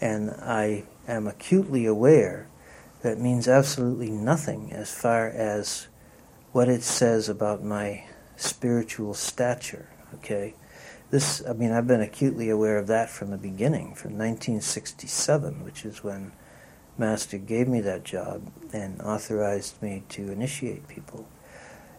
[0.00, 2.46] And I am acutely aware
[3.02, 5.88] that means absolutely nothing as far as
[6.52, 8.04] what it says about my
[8.36, 10.54] spiritual stature, okay?
[11.10, 15.84] This, I mean, I've been acutely aware of that from the beginning, from 1967, which
[15.84, 16.32] is when
[16.96, 18.42] Master gave me that job
[18.72, 21.26] and authorized me to initiate people.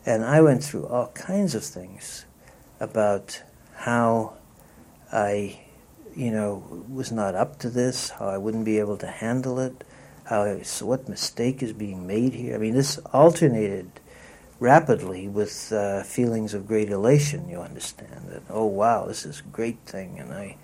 [0.06, 2.26] And I went through all kinds of things
[2.80, 3.44] about
[3.76, 4.38] how
[5.12, 5.60] I,
[6.16, 9.84] you know, was not up to this, how I wouldn't be able to handle it,
[10.26, 12.56] how I, so what mistake is being made here.
[12.56, 13.92] I mean, this alternated
[14.62, 17.50] rapidly with uh, feelings of great elation.
[17.50, 18.44] You understand that?
[18.48, 20.56] Oh, wow, this is a great thing, and I,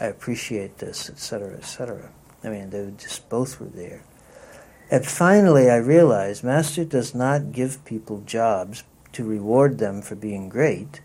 [0.00, 2.10] I appreciate this, etc., etc.
[2.42, 4.02] I mean, they just both were there.
[4.90, 10.48] And finally, I realized Master does not give people jobs to reward them for being
[10.48, 11.00] great.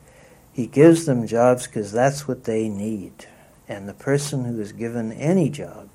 [0.52, 3.28] He gives them jobs because that's what they need.
[3.68, 5.90] And the person who is given any job,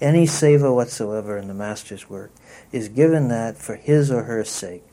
[0.00, 2.30] any seva whatsoever in the Master's work,
[2.70, 4.84] is given that for his or her sake.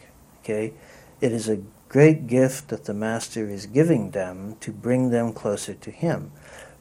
[0.44, 0.74] Okay?
[1.22, 5.74] It is a great gift that the Master is giving them to bring them closer
[5.74, 6.32] to him.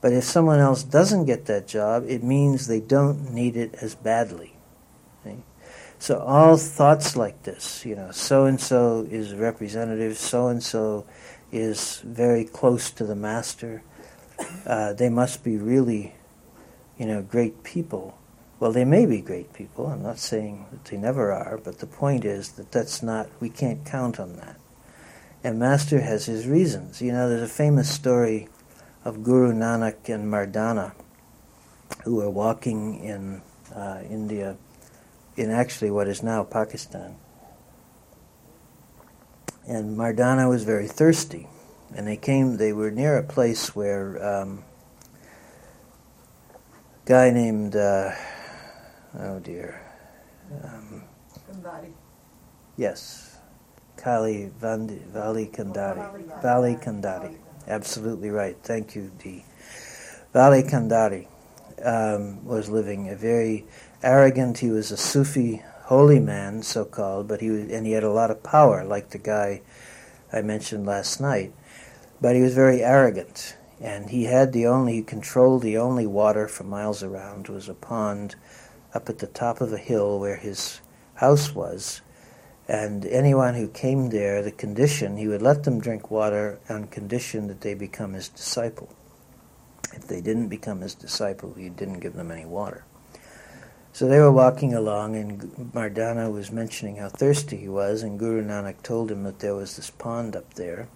[0.00, 3.94] But if someone else doesn't get that job, it means they don't need it as
[3.94, 4.56] badly.
[6.02, 11.06] So all thoughts like this, you know, so and so is representative, so and so
[11.52, 13.84] is very close to the master.
[14.66, 16.16] Uh, they must be really,
[16.98, 18.18] you know, great people.
[18.62, 19.88] Well, they may be great people.
[19.88, 23.28] I'm not saying that they never are, but the point is that that's not.
[23.40, 24.54] We can't count on that.
[25.42, 27.02] And master has his reasons.
[27.02, 28.48] You know, there's a famous story
[29.04, 30.92] of Guru Nanak and Mardana,
[32.04, 33.42] who were walking in
[33.74, 34.56] uh, India
[35.36, 37.16] in actually what is now Pakistan.
[39.66, 41.48] And Mardana was very thirsty,
[41.96, 42.58] and they came.
[42.58, 44.62] They were near a place where um,
[47.04, 48.12] a guy named uh,
[49.18, 49.80] oh dear,
[50.64, 51.04] um,
[52.76, 53.38] yes,
[53.96, 57.36] Kali Vandi, Vali Kandari, Vali Kandari.
[57.68, 58.56] Absolutely right.
[58.62, 59.44] Thank you, Dee.
[60.32, 61.28] Vali Kandari
[61.84, 63.66] um, was living a very
[64.02, 64.58] arrogant.
[64.58, 68.10] He was a Sufi holy man, so called, but he was, and he had a
[68.10, 69.62] lot of power, like the guy
[70.32, 71.52] I mentioned last night.
[72.20, 76.48] But he was very arrogant, and he had the only he controlled the only water
[76.48, 78.36] for miles around was a pond
[78.94, 80.80] up at the top of a hill where his
[81.14, 82.02] house was.
[82.68, 87.48] And anyone who came there, the condition, he would let them drink water on condition
[87.48, 88.88] that they become his disciple.
[89.92, 92.84] If they didn't become his disciple, he didn't give them any water.
[93.92, 95.40] So they were walking along, and
[95.74, 99.76] Mardana was mentioning how thirsty he was, and Guru Nanak told him that there was
[99.76, 100.88] this pond up there,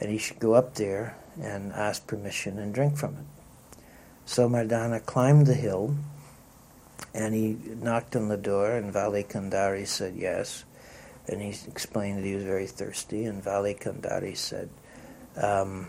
[0.00, 3.78] and he should go up there and ask permission and drink from it.
[4.24, 5.96] So Mardana climbed the hill,
[7.14, 10.64] and he knocked on the door, and Vali Kandari said yes,
[11.28, 14.68] and he explained that he was very thirsty, and Vali Kandari said,
[15.36, 15.86] um,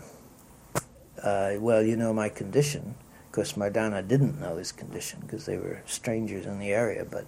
[1.22, 2.94] uh, well, you know my condition
[3.36, 7.04] course, Mardana didn't know his condition because they were strangers in the area.
[7.04, 7.26] But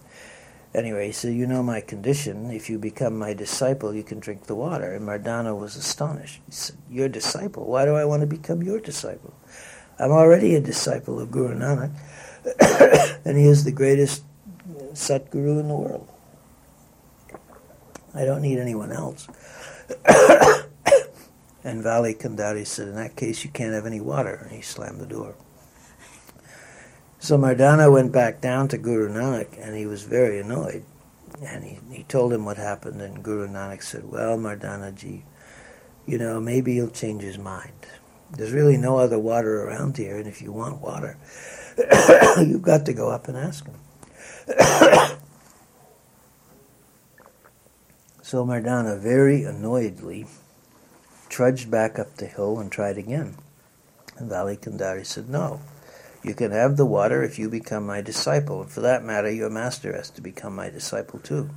[0.75, 2.51] anyway, he said, You know my condition.
[2.51, 4.95] If you become my disciple, you can drink the water.
[4.95, 6.41] And Mardana was astonished.
[6.47, 7.67] He said, Your disciple?
[7.67, 9.35] Why do I want to become your disciple?
[9.99, 11.95] I'm already a disciple of Guru Nanak,
[13.25, 14.25] and he is the greatest
[14.93, 16.09] Satguru in the world.
[18.15, 19.29] I don't need anyone else.
[21.65, 24.35] and Vali Kandari said, In that case, you can't have any water.
[24.35, 25.35] And he slammed the door.
[27.21, 30.85] So Mardana went back down to Guru Nanak and he was very annoyed.
[31.45, 35.25] And he, he told him what happened, and Guru Nanak said, Well, Mardana ji,
[36.07, 37.73] you know, maybe he'll change his mind.
[38.31, 41.17] There's really no other water around here, and if you want water,
[42.39, 43.77] you've got to go up and ask him.
[48.23, 50.27] so Mardana very annoyedly
[51.29, 53.37] trudged back up the hill and tried again.
[54.17, 55.61] And Vali Kandari said, No.
[56.25, 58.63] You can have the water if you become my disciple.
[58.63, 61.51] And for that matter, your master has to become my disciple too.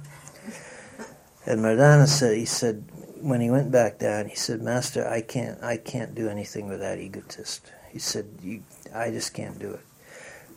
[1.45, 2.85] And Mardana said, he said,
[3.19, 6.79] when he went back down, he said, Master, I can't, I can't do anything with
[6.79, 7.71] that egotist.
[7.91, 8.27] He said,
[8.93, 9.81] I just can't do it.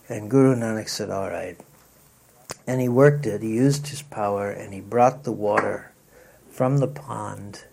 [0.08, 1.58] And Guru Nanak said, all right.
[2.66, 3.42] And he worked it.
[3.42, 5.92] He used his power and he brought the water
[6.50, 7.64] from the pond.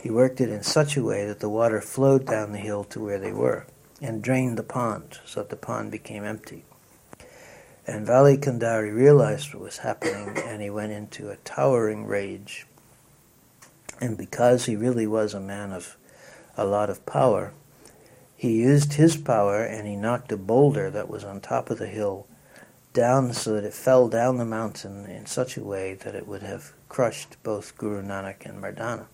[0.00, 3.00] He worked it in such a way that the water flowed down the hill to
[3.00, 3.66] where they were
[4.00, 6.64] and drained the pond so that the pond became empty.
[7.86, 12.66] And Vali Kandari realized what was happening and he went into a towering rage.
[14.00, 15.96] And because he really was a man of
[16.56, 17.52] a lot of power,
[18.44, 21.86] he used his power and he knocked a boulder that was on top of the
[21.86, 22.26] hill
[22.92, 26.42] down so that it fell down the mountain in such a way that it would
[26.42, 29.06] have crushed both Guru Nanak and Mardana.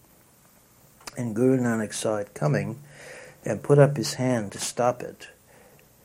[1.17, 2.83] And Guru Nanak saw it coming
[3.45, 5.29] and put up his hand to stop it.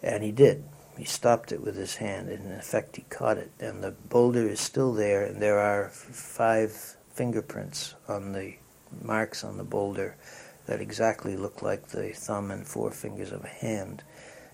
[0.03, 0.63] And he did.
[0.95, 3.49] He stopped it with his hand, and in effect, he caught it.
[3.59, 8.57] And the boulder is still there, and there are five fingerprints on the
[9.01, 10.15] marks on the boulder
[10.65, 14.03] that exactly look like the thumb and forefingers of a hand.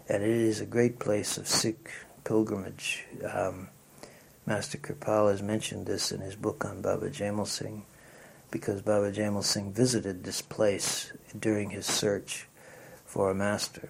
[0.10, 1.90] And it is a great place of Sikh
[2.24, 3.06] pilgrimage.
[3.32, 3.70] Um,
[4.46, 7.86] Master Kirpal has mentioned this in his book on Baba Jaimal Singh,
[8.50, 12.48] because Baba Jaimal Singh visited this place during his search
[13.06, 13.90] for a master.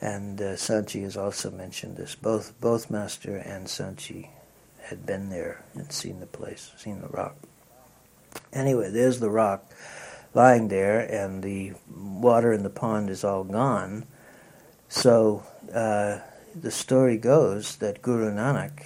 [0.00, 2.14] And uh, Sant Ji has also mentioned this.
[2.14, 4.30] Both both Master and Sant Ji
[4.82, 7.36] had been there and seen the place, seen the rock.
[8.52, 9.64] Anyway, there's the rock
[10.34, 14.04] lying there, and the water in the pond is all gone.
[14.88, 16.20] So uh,
[16.54, 18.82] the story goes that Guru Nanak,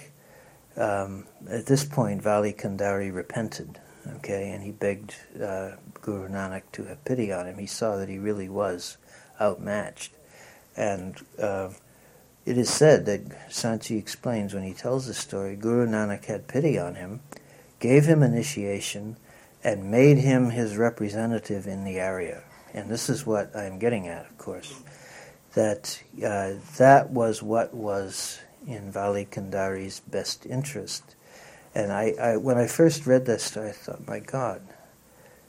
[0.77, 3.79] um, at this point, Vali Kandari repented,
[4.17, 5.71] okay, and he begged uh,
[6.01, 7.57] Guru Nanak to have pity on him.
[7.57, 8.97] He saw that he really was
[9.39, 10.13] outmatched.
[10.75, 11.69] And uh,
[12.45, 16.47] it is said that Sant Ji explains when he tells the story, Guru Nanak had
[16.47, 17.19] pity on him,
[17.79, 19.17] gave him initiation,
[19.63, 22.43] and made him his representative in the area.
[22.73, 24.81] And this is what I'm getting at, of course,
[25.53, 31.15] that uh, that was what was in Vali Kandari's best interest.
[31.75, 34.61] And I, I, when I first read this, I thought, my God,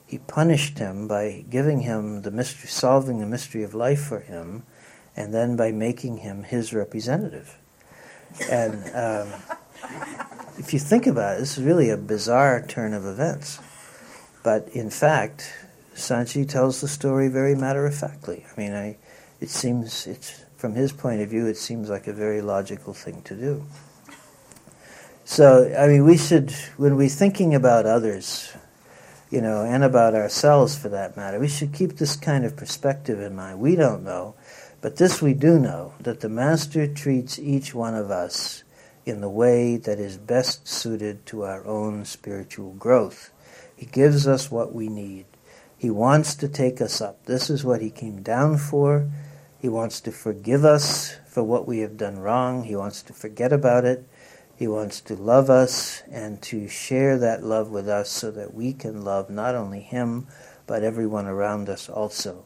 [0.07, 4.65] he punished him by giving him the mystery, solving the mystery of life for him,
[5.17, 7.59] and then by making him his representative.
[8.51, 9.41] And um,
[10.59, 13.59] if you think about it, this is really a bizarre turn of events.
[14.43, 15.53] But in fact,
[15.95, 18.45] Sant Ji tells the story very matter of factly.
[18.51, 18.97] I mean, I,
[19.41, 23.23] it seems, it's, from his point of view, it seems like a very logical thing
[23.23, 23.65] to do.
[25.25, 28.53] So, I mean, we should, when we're thinking about others,
[29.31, 33.21] you know, and about ourselves for that matter, we should keep this kind of perspective
[33.21, 33.61] in mind.
[33.61, 34.35] We don't know,
[34.81, 38.63] but this we do know that the Master treats each one of us
[39.07, 43.32] in the way that is best suited to our own spiritual growth.
[43.83, 45.27] He gives us what we need.
[45.77, 47.25] He wants to take us up.
[47.25, 49.11] This is what He came down for.
[49.59, 52.63] He wants to forgive us for what we have done wrong.
[52.63, 54.07] He wants to forget about it.
[54.55, 58.73] He wants to love us and to share that love with us so that we
[58.73, 60.29] can love not only Him,
[60.69, 62.45] but everyone around us also.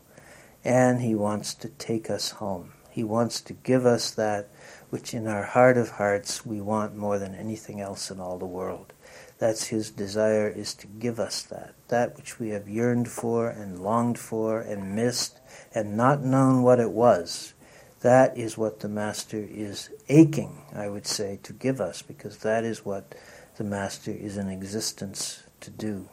[0.65, 2.73] And He wants to take us home.
[2.91, 4.49] He wants to give us that
[4.89, 8.47] which in our heart of hearts we want more than anything else in all the
[8.47, 8.95] world.
[9.39, 13.81] That's his desire is to give us that, that which we have yearned for and
[13.81, 15.39] longed for and missed
[15.75, 17.53] and not known what it was.
[18.01, 22.65] That is what the Master is aching, I would say, to give us, because that
[22.65, 23.15] is what
[23.57, 26.09] the Master is in existence to do.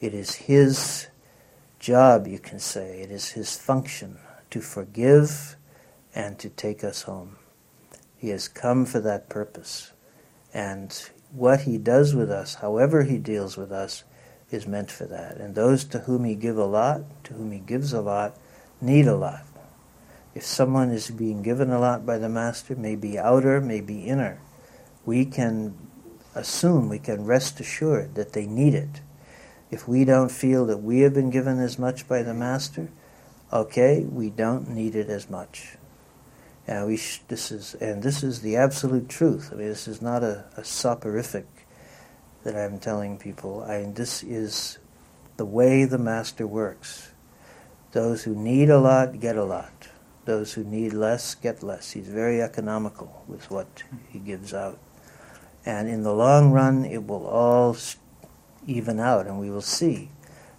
[0.00, 1.08] It is his
[1.78, 4.18] job, you can say, it is his function
[4.50, 5.56] to forgive
[6.14, 7.36] and to take us home.
[8.16, 9.92] He has come for that purpose.
[10.52, 14.04] And what he does with us, however he deals with us,
[14.50, 15.36] is meant for that.
[15.36, 18.36] And those to whom he give a lot, to whom he gives a lot,
[18.80, 19.44] need a lot.
[20.34, 24.40] If someone is being given a lot by the Master, maybe outer, maybe inner,
[25.04, 25.76] we can
[26.34, 29.00] assume, we can rest assured that they need it.
[29.70, 32.90] If we don't feel that we have been given as much by the Master,
[33.52, 35.76] okay, we don't need it as much.
[36.70, 39.50] And we sh- this is and this is the absolute truth.
[39.52, 41.46] I mean, this is not a, a soporific
[42.44, 43.64] that I'm telling people.
[43.64, 44.78] I this is
[45.36, 47.10] the way the master works.
[47.90, 49.88] Those who need a lot get a lot.
[50.26, 51.90] Those who need less get less.
[51.90, 54.78] He's very economical with what he gives out.
[55.66, 57.76] And in the long run, it will all
[58.64, 60.10] even out, and we will see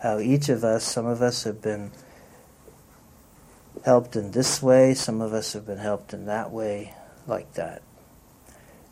[0.01, 1.91] how each of us, some of us have been
[3.84, 6.94] helped in this way, some of us have been helped in that way,
[7.28, 7.82] like that.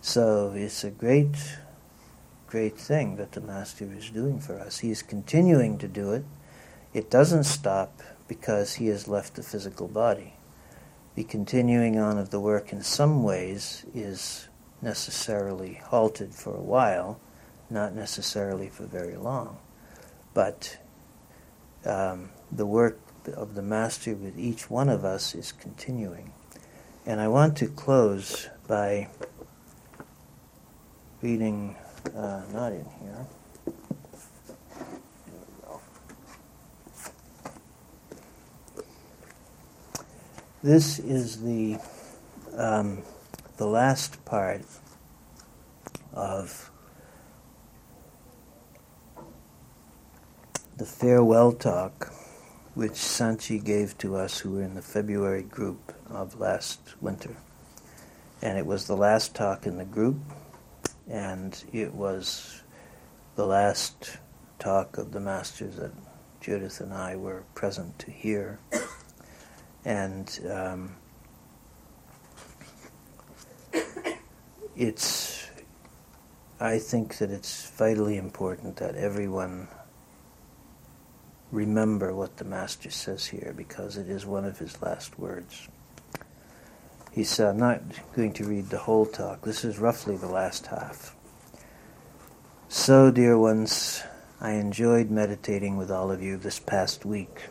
[0.02, 1.36] So it's a great,
[2.48, 4.80] great thing that the Master is doing for us.
[4.80, 6.26] He is continuing to do it.
[6.94, 10.34] It doesn't stop because he has left the physical body.
[11.16, 14.48] The continuing on of the work in some ways is
[14.82, 17.20] necessarily halted for a while,
[17.70, 19.58] not necessarily for very long.
[20.34, 20.78] But
[21.86, 23.00] um, the work
[23.34, 26.34] of the Master with each one of us is continuing.
[27.06, 29.10] And I want to close by
[31.22, 31.76] reading,
[32.16, 33.26] uh, not in here.
[40.62, 41.78] This is the
[42.58, 43.04] um,
[43.56, 44.62] the last part
[46.14, 46.70] of
[50.76, 52.12] the farewell talk
[52.80, 57.36] which Sant Ji gave to us who were in the February group of last winter.
[58.42, 60.16] And it was the last talk in the group,
[61.10, 62.64] and it was
[63.36, 64.18] the last
[64.60, 65.92] talk of the masters that
[66.40, 68.60] Judith and I were present to hear.
[69.84, 70.96] And um,
[74.78, 75.50] it's,
[76.62, 79.68] I think that it's vitally important that everyone
[81.52, 85.68] remember what the Master says here because it is one of his last words.
[87.12, 87.82] He said, I'm not
[88.16, 89.44] going to read the whole talk.
[89.44, 91.16] This is roughly the last half.
[92.68, 94.04] So, dear ones,
[94.40, 97.48] I enjoyed meditating with all of you this past week.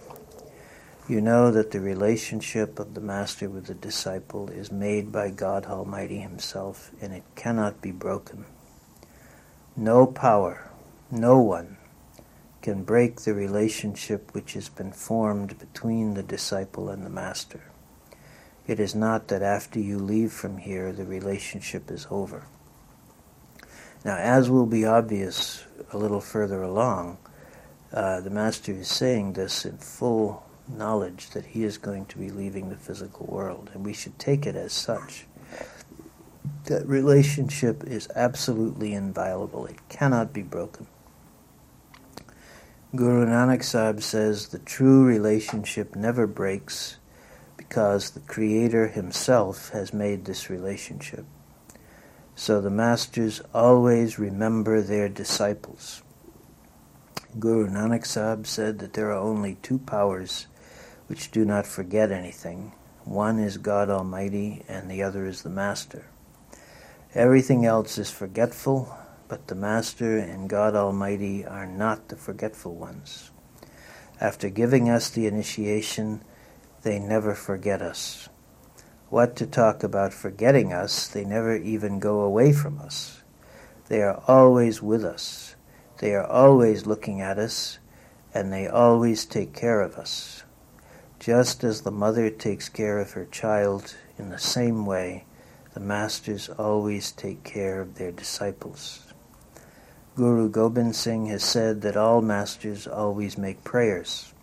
[1.08, 5.64] You know that the relationship of the Master with the disciple is made by God
[5.64, 8.44] Almighty Himself, and it cannot be broken.
[9.74, 10.70] No power,
[11.10, 11.77] no one,
[12.62, 17.62] can break the relationship which has been formed between the disciple and the Master.
[18.66, 22.44] It is not that after you leave from here the relationship is over.
[24.05, 27.18] Now, as will be obvious a little further along,
[27.93, 32.30] uh, the Master is saying this in full knowledge that he is going to be
[32.30, 35.26] leaving the physical world, and we should take it as such.
[36.64, 40.86] That relationship is absolutely inviolable, it cannot be broken.
[42.97, 46.97] Guru Nanak Sahib says the true relationship never breaks
[47.59, 51.27] because the Creator Himself has made this relationship.
[52.35, 56.02] So the Masters always remember their disciples.
[57.39, 60.47] Guru Nanak Sahib said that there are only two powers
[61.09, 62.73] which do not forget anything.
[63.05, 66.06] One is God Almighty, and the other is the Master.
[67.15, 68.97] Everything else is forgetful,
[69.28, 73.30] but the Master and God Almighty are not the forgetful ones.
[74.20, 76.22] After giving us the initiation,
[76.82, 78.28] they never forget us.
[79.10, 83.22] What to talk about forgetting us, they never even go away from us.
[83.88, 85.56] They are always with us.
[85.98, 87.78] They are always looking at us,
[88.34, 90.44] and they always take care of us.
[91.18, 95.24] Just as the mother takes care of her child, in the same way,
[95.74, 99.07] the masters always take care of their disciples.
[100.18, 104.34] Guru Gobind Singh has said that all masters always make prayers.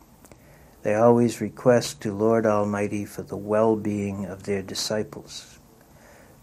[0.83, 5.59] They always request to Lord Almighty for the well-being of their disciples.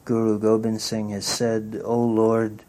[0.04, 2.64] Guru Gobind Singh has said, O Lord,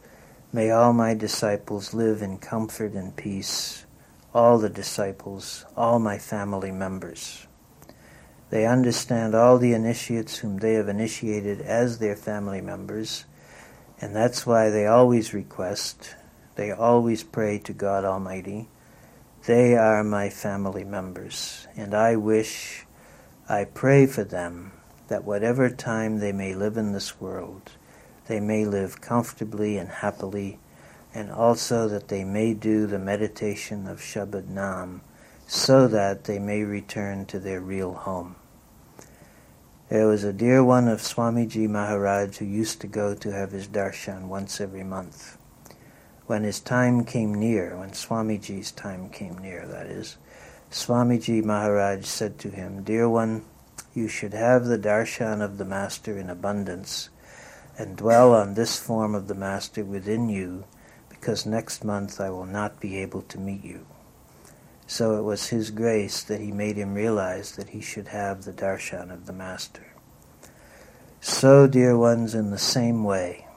[0.54, 3.86] may all my disciples live in comfort and peace,
[4.34, 7.46] all the disciples, all my family members.
[8.52, 13.26] They understand all the initiates whom they have initiated as their family members,
[14.00, 16.16] and that's why they always request,
[16.56, 18.68] they always pray to God Almighty.
[19.46, 22.86] They are my family members, and I wish,
[23.50, 24.72] I pray for them
[25.08, 27.72] that whatever time they may live in this world,
[28.28, 30.60] they may live comfortably and happily,
[31.14, 35.02] and also that they may do the meditation of Shabad Nam,
[35.46, 38.36] so that they may return to their real home.
[39.90, 43.68] There was a dear one of Swamiji Maharaj who used to go to have his
[43.68, 45.38] darshan once every month.
[46.26, 50.18] When his time came near, when Swamiji's time came near, that is,
[50.72, 53.44] Swamiji Maharaj said to him, Dear one,
[53.94, 57.10] you should have the darshan of the Master in abundance
[57.78, 60.64] and dwell on this form of the Master within you,
[61.10, 63.86] because next month I will not be able to meet you.
[64.88, 68.54] So it was His grace that He made him realize that he should have the
[68.54, 69.94] darshan of the Master.
[71.20, 73.48] So, dear ones, in the same way,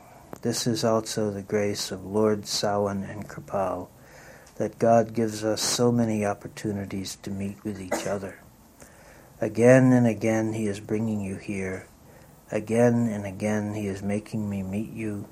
[0.42, 3.88] this is also the grace of Lord Sawan and Kirpal,
[4.56, 8.40] that God gives us so many opportunities to meet with each other.
[9.40, 11.88] Again and again He is bringing you here.
[12.50, 15.28] Again and again He is making me meet you.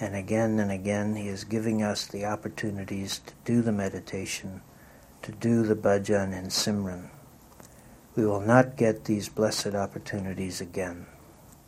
[0.00, 4.62] And again and again He is giving us the opportunities to do the meditation
[5.22, 7.08] to do the bhajan and simran.
[8.16, 11.06] We will not get these blessed opportunities again.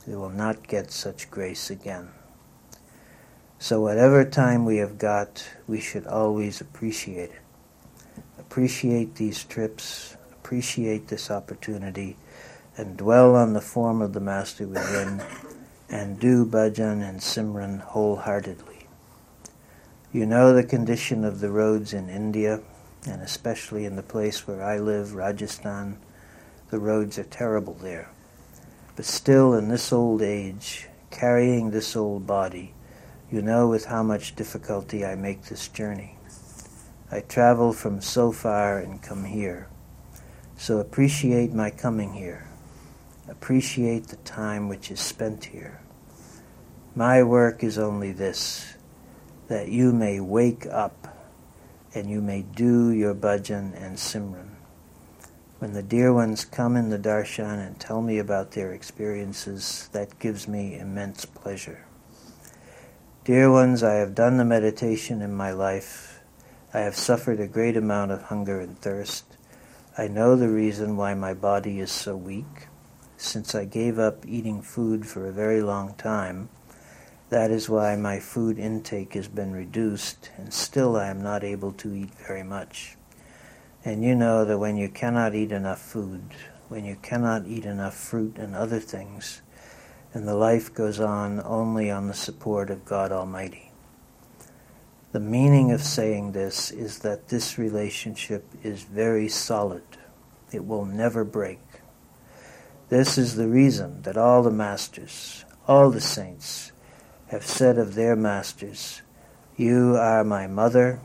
[0.06, 2.10] We will not get such grace again.
[3.64, 7.40] So whatever time we have got, we should always appreciate it.
[8.38, 12.18] Appreciate these trips, appreciate this opportunity,
[12.76, 15.22] and dwell on the form of the Master within,
[15.88, 18.86] and do bhajan and simran wholeheartedly.
[20.12, 22.60] You know the condition of the roads in India,
[23.08, 25.96] and especially in the place where I live, Rajasthan.
[26.68, 28.10] The roads are terrible there.
[28.94, 32.73] But still, in this old age, carrying this old body,
[33.34, 36.16] you know with how much difficulty I make this journey.
[37.10, 39.66] I travel from so far and come here.
[40.56, 42.46] So appreciate my coming here.
[43.28, 45.80] Appreciate the time which is spent here.
[46.94, 48.74] My work is only this,
[49.48, 51.18] that you may wake up
[51.92, 54.50] and you may do your bhajan and simran.
[55.58, 60.20] When the dear ones come in the darshan and tell me about their experiences, that
[60.20, 61.84] gives me immense pleasure.
[63.24, 66.20] Dear ones, I have done the meditation in my life.
[66.74, 69.24] I have suffered a great amount of hunger and thirst.
[69.96, 72.68] I know the reason why my body is so weak.
[73.16, 76.50] Since I gave up eating food for a very long time,
[77.30, 81.72] that is why my food intake has been reduced, and still I am not able
[81.72, 82.98] to eat very much.
[83.86, 86.34] And you know that when you cannot eat enough food,
[86.68, 89.40] when you cannot eat enough fruit and other things,
[90.14, 93.72] and the life goes on only on the support of God Almighty.
[95.10, 99.82] The meaning of saying this is that this relationship is very solid.
[100.52, 101.60] It will never break.
[102.88, 106.70] This is the reason that all the masters, all the saints,
[107.28, 109.02] have said of their masters,
[109.56, 111.00] You are my mother,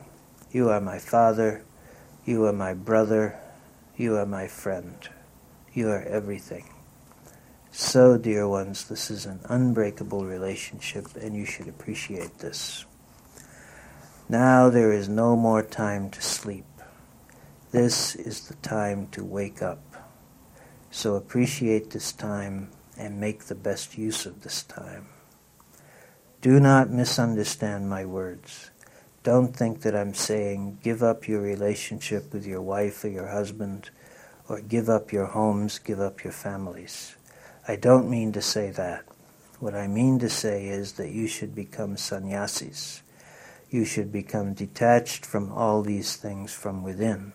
[0.52, 1.64] you are my father,
[2.26, 3.40] you are my brother,
[3.98, 5.10] you are my friend,
[5.74, 6.79] you are everything.
[7.72, 12.86] So, dear ones, this is an unbreakable relationship, and you should appreciate this.
[14.32, 16.66] Now there is no more time to sleep.
[17.72, 19.82] This is the time to wake up.
[20.92, 25.08] So appreciate this time and make the best use of this time.
[26.42, 28.70] Do not misunderstand my words.
[29.24, 33.90] Don't think that I'm saying give up your relationship with your wife or your husband,
[34.48, 37.16] or give up your homes, give up your families.
[37.70, 39.06] I don't mean to say that.
[39.60, 43.04] What I mean to say is that you should become sannyasis.
[43.70, 47.34] You should become detached from all these things from within.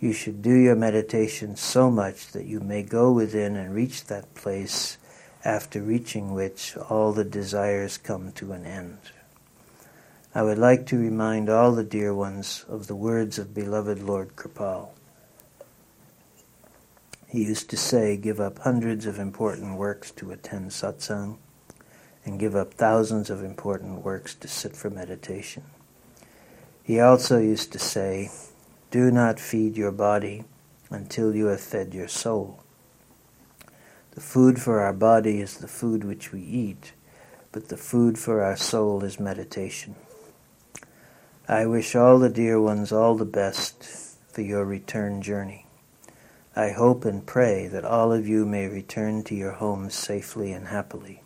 [0.00, 4.34] You should do your meditation so much that you may go within and reach that
[4.34, 4.98] place
[5.44, 8.98] after reaching which all the desires come to an end.
[10.34, 14.34] I would like to remind all the dear ones of the words of beloved Lord
[14.34, 14.95] Kirpal.
[17.36, 21.36] He used to say, give up hundreds of important works to attend satsang,
[22.24, 25.64] and give up thousands of important works to sit for meditation.
[26.82, 28.30] He also used to say,
[28.90, 30.44] do not feed your body
[30.88, 32.64] until you have fed your soul.
[34.12, 36.94] The food for our body is the food which we eat,
[37.52, 39.94] but the food for our soul is meditation.
[41.46, 43.84] I wish all the dear ones all the best
[44.32, 45.65] for your return journey.
[46.58, 50.68] I hope and pray that all of you may return to your homes safely and
[50.68, 51.22] happily.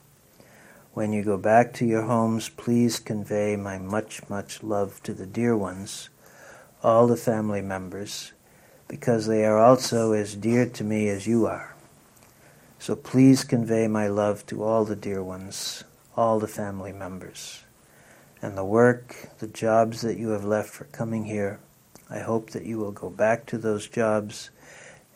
[0.93, 5.27] When you go back to your homes, please convey my much, much love to the
[5.27, 6.09] dear ones,
[6.83, 8.33] all the family members,
[8.89, 11.77] because they are also as dear to me as you are.
[12.81, 15.85] So please convey my love to all the dear ones,
[16.17, 17.63] all the family members.
[18.43, 21.61] And the work, the jobs that you have left for coming here,
[22.11, 24.51] I hope that you will go back to those jobs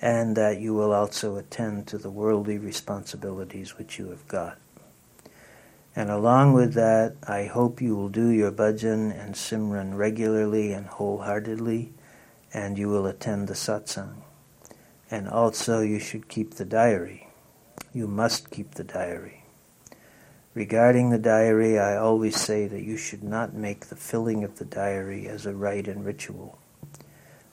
[0.04, 4.58] and that you will also attend to the worldly responsibilities which you have got.
[5.96, 10.86] And along with that, I hope you will do your bhajan and simran regularly and
[10.86, 11.92] wholeheartedly,
[12.52, 14.16] and you will attend the satsang.
[15.10, 17.24] And also you should keep the diary
[17.94, 19.44] you must keep the diary.
[20.52, 24.64] Regarding the diary, I always say that you should not make the filling of the
[24.64, 26.58] diary as a rite and ritual.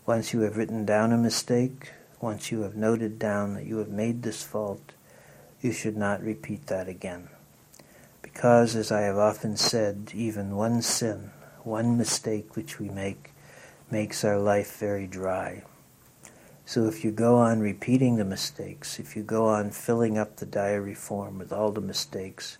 [0.05, 1.91] Once you have written down a mistake,
[2.21, 4.93] once you have noted down that you have made this fault,
[5.61, 7.29] you should not repeat that again.
[8.21, 11.31] Because, as I have often said, even one sin,
[11.63, 13.31] one mistake which we make,
[13.89, 15.63] makes our life very dry.
[16.65, 20.45] So if you go on repeating the mistakes, if you go on filling up the
[20.45, 22.57] diary form with all the mistakes,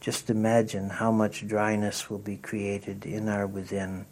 [0.00, 4.06] just imagine how much dryness will be created in our within,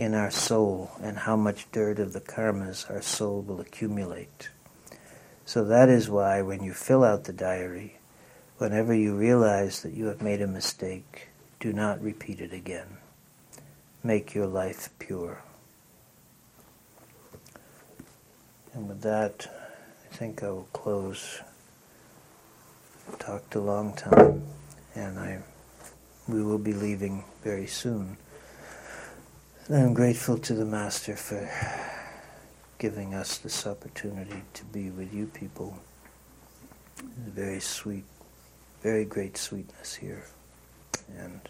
[0.00, 4.48] in our soul, and how much dirt of the karmas our soul will accumulate.
[5.44, 7.98] So that is why when you fill out the diary,
[8.56, 11.28] whenever you realize that you have made a mistake,
[11.58, 12.86] do not repeat it again.
[14.02, 15.42] Make your life pure.
[18.72, 19.48] And with that,
[20.10, 21.42] I think I will close.
[23.18, 24.44] Talked a long time,
[24.94, 25.42] and I
[26.26, 28.16] we will be leaving very soon.
[29.68, 31.48] I'm grateful to the Master for
[32.78, 35.78] giving us this opportunity to be with you people.
[36.98, 38.04] Very sweet,
[38.82, 40.24] very great sweetness here.
[41.18, 41.40] And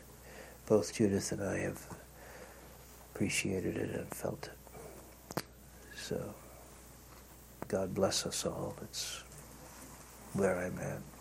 [0.66, 1.86] both Judith and I have
[3.14, 4.50] appreciated it and felt
[5.36, 5.42] it.
[5.96, 6.34] So,
[7.68, 8.74] God bless us all.
[8.80, 9.22] That's
[10.34, 11.19] where I'm at.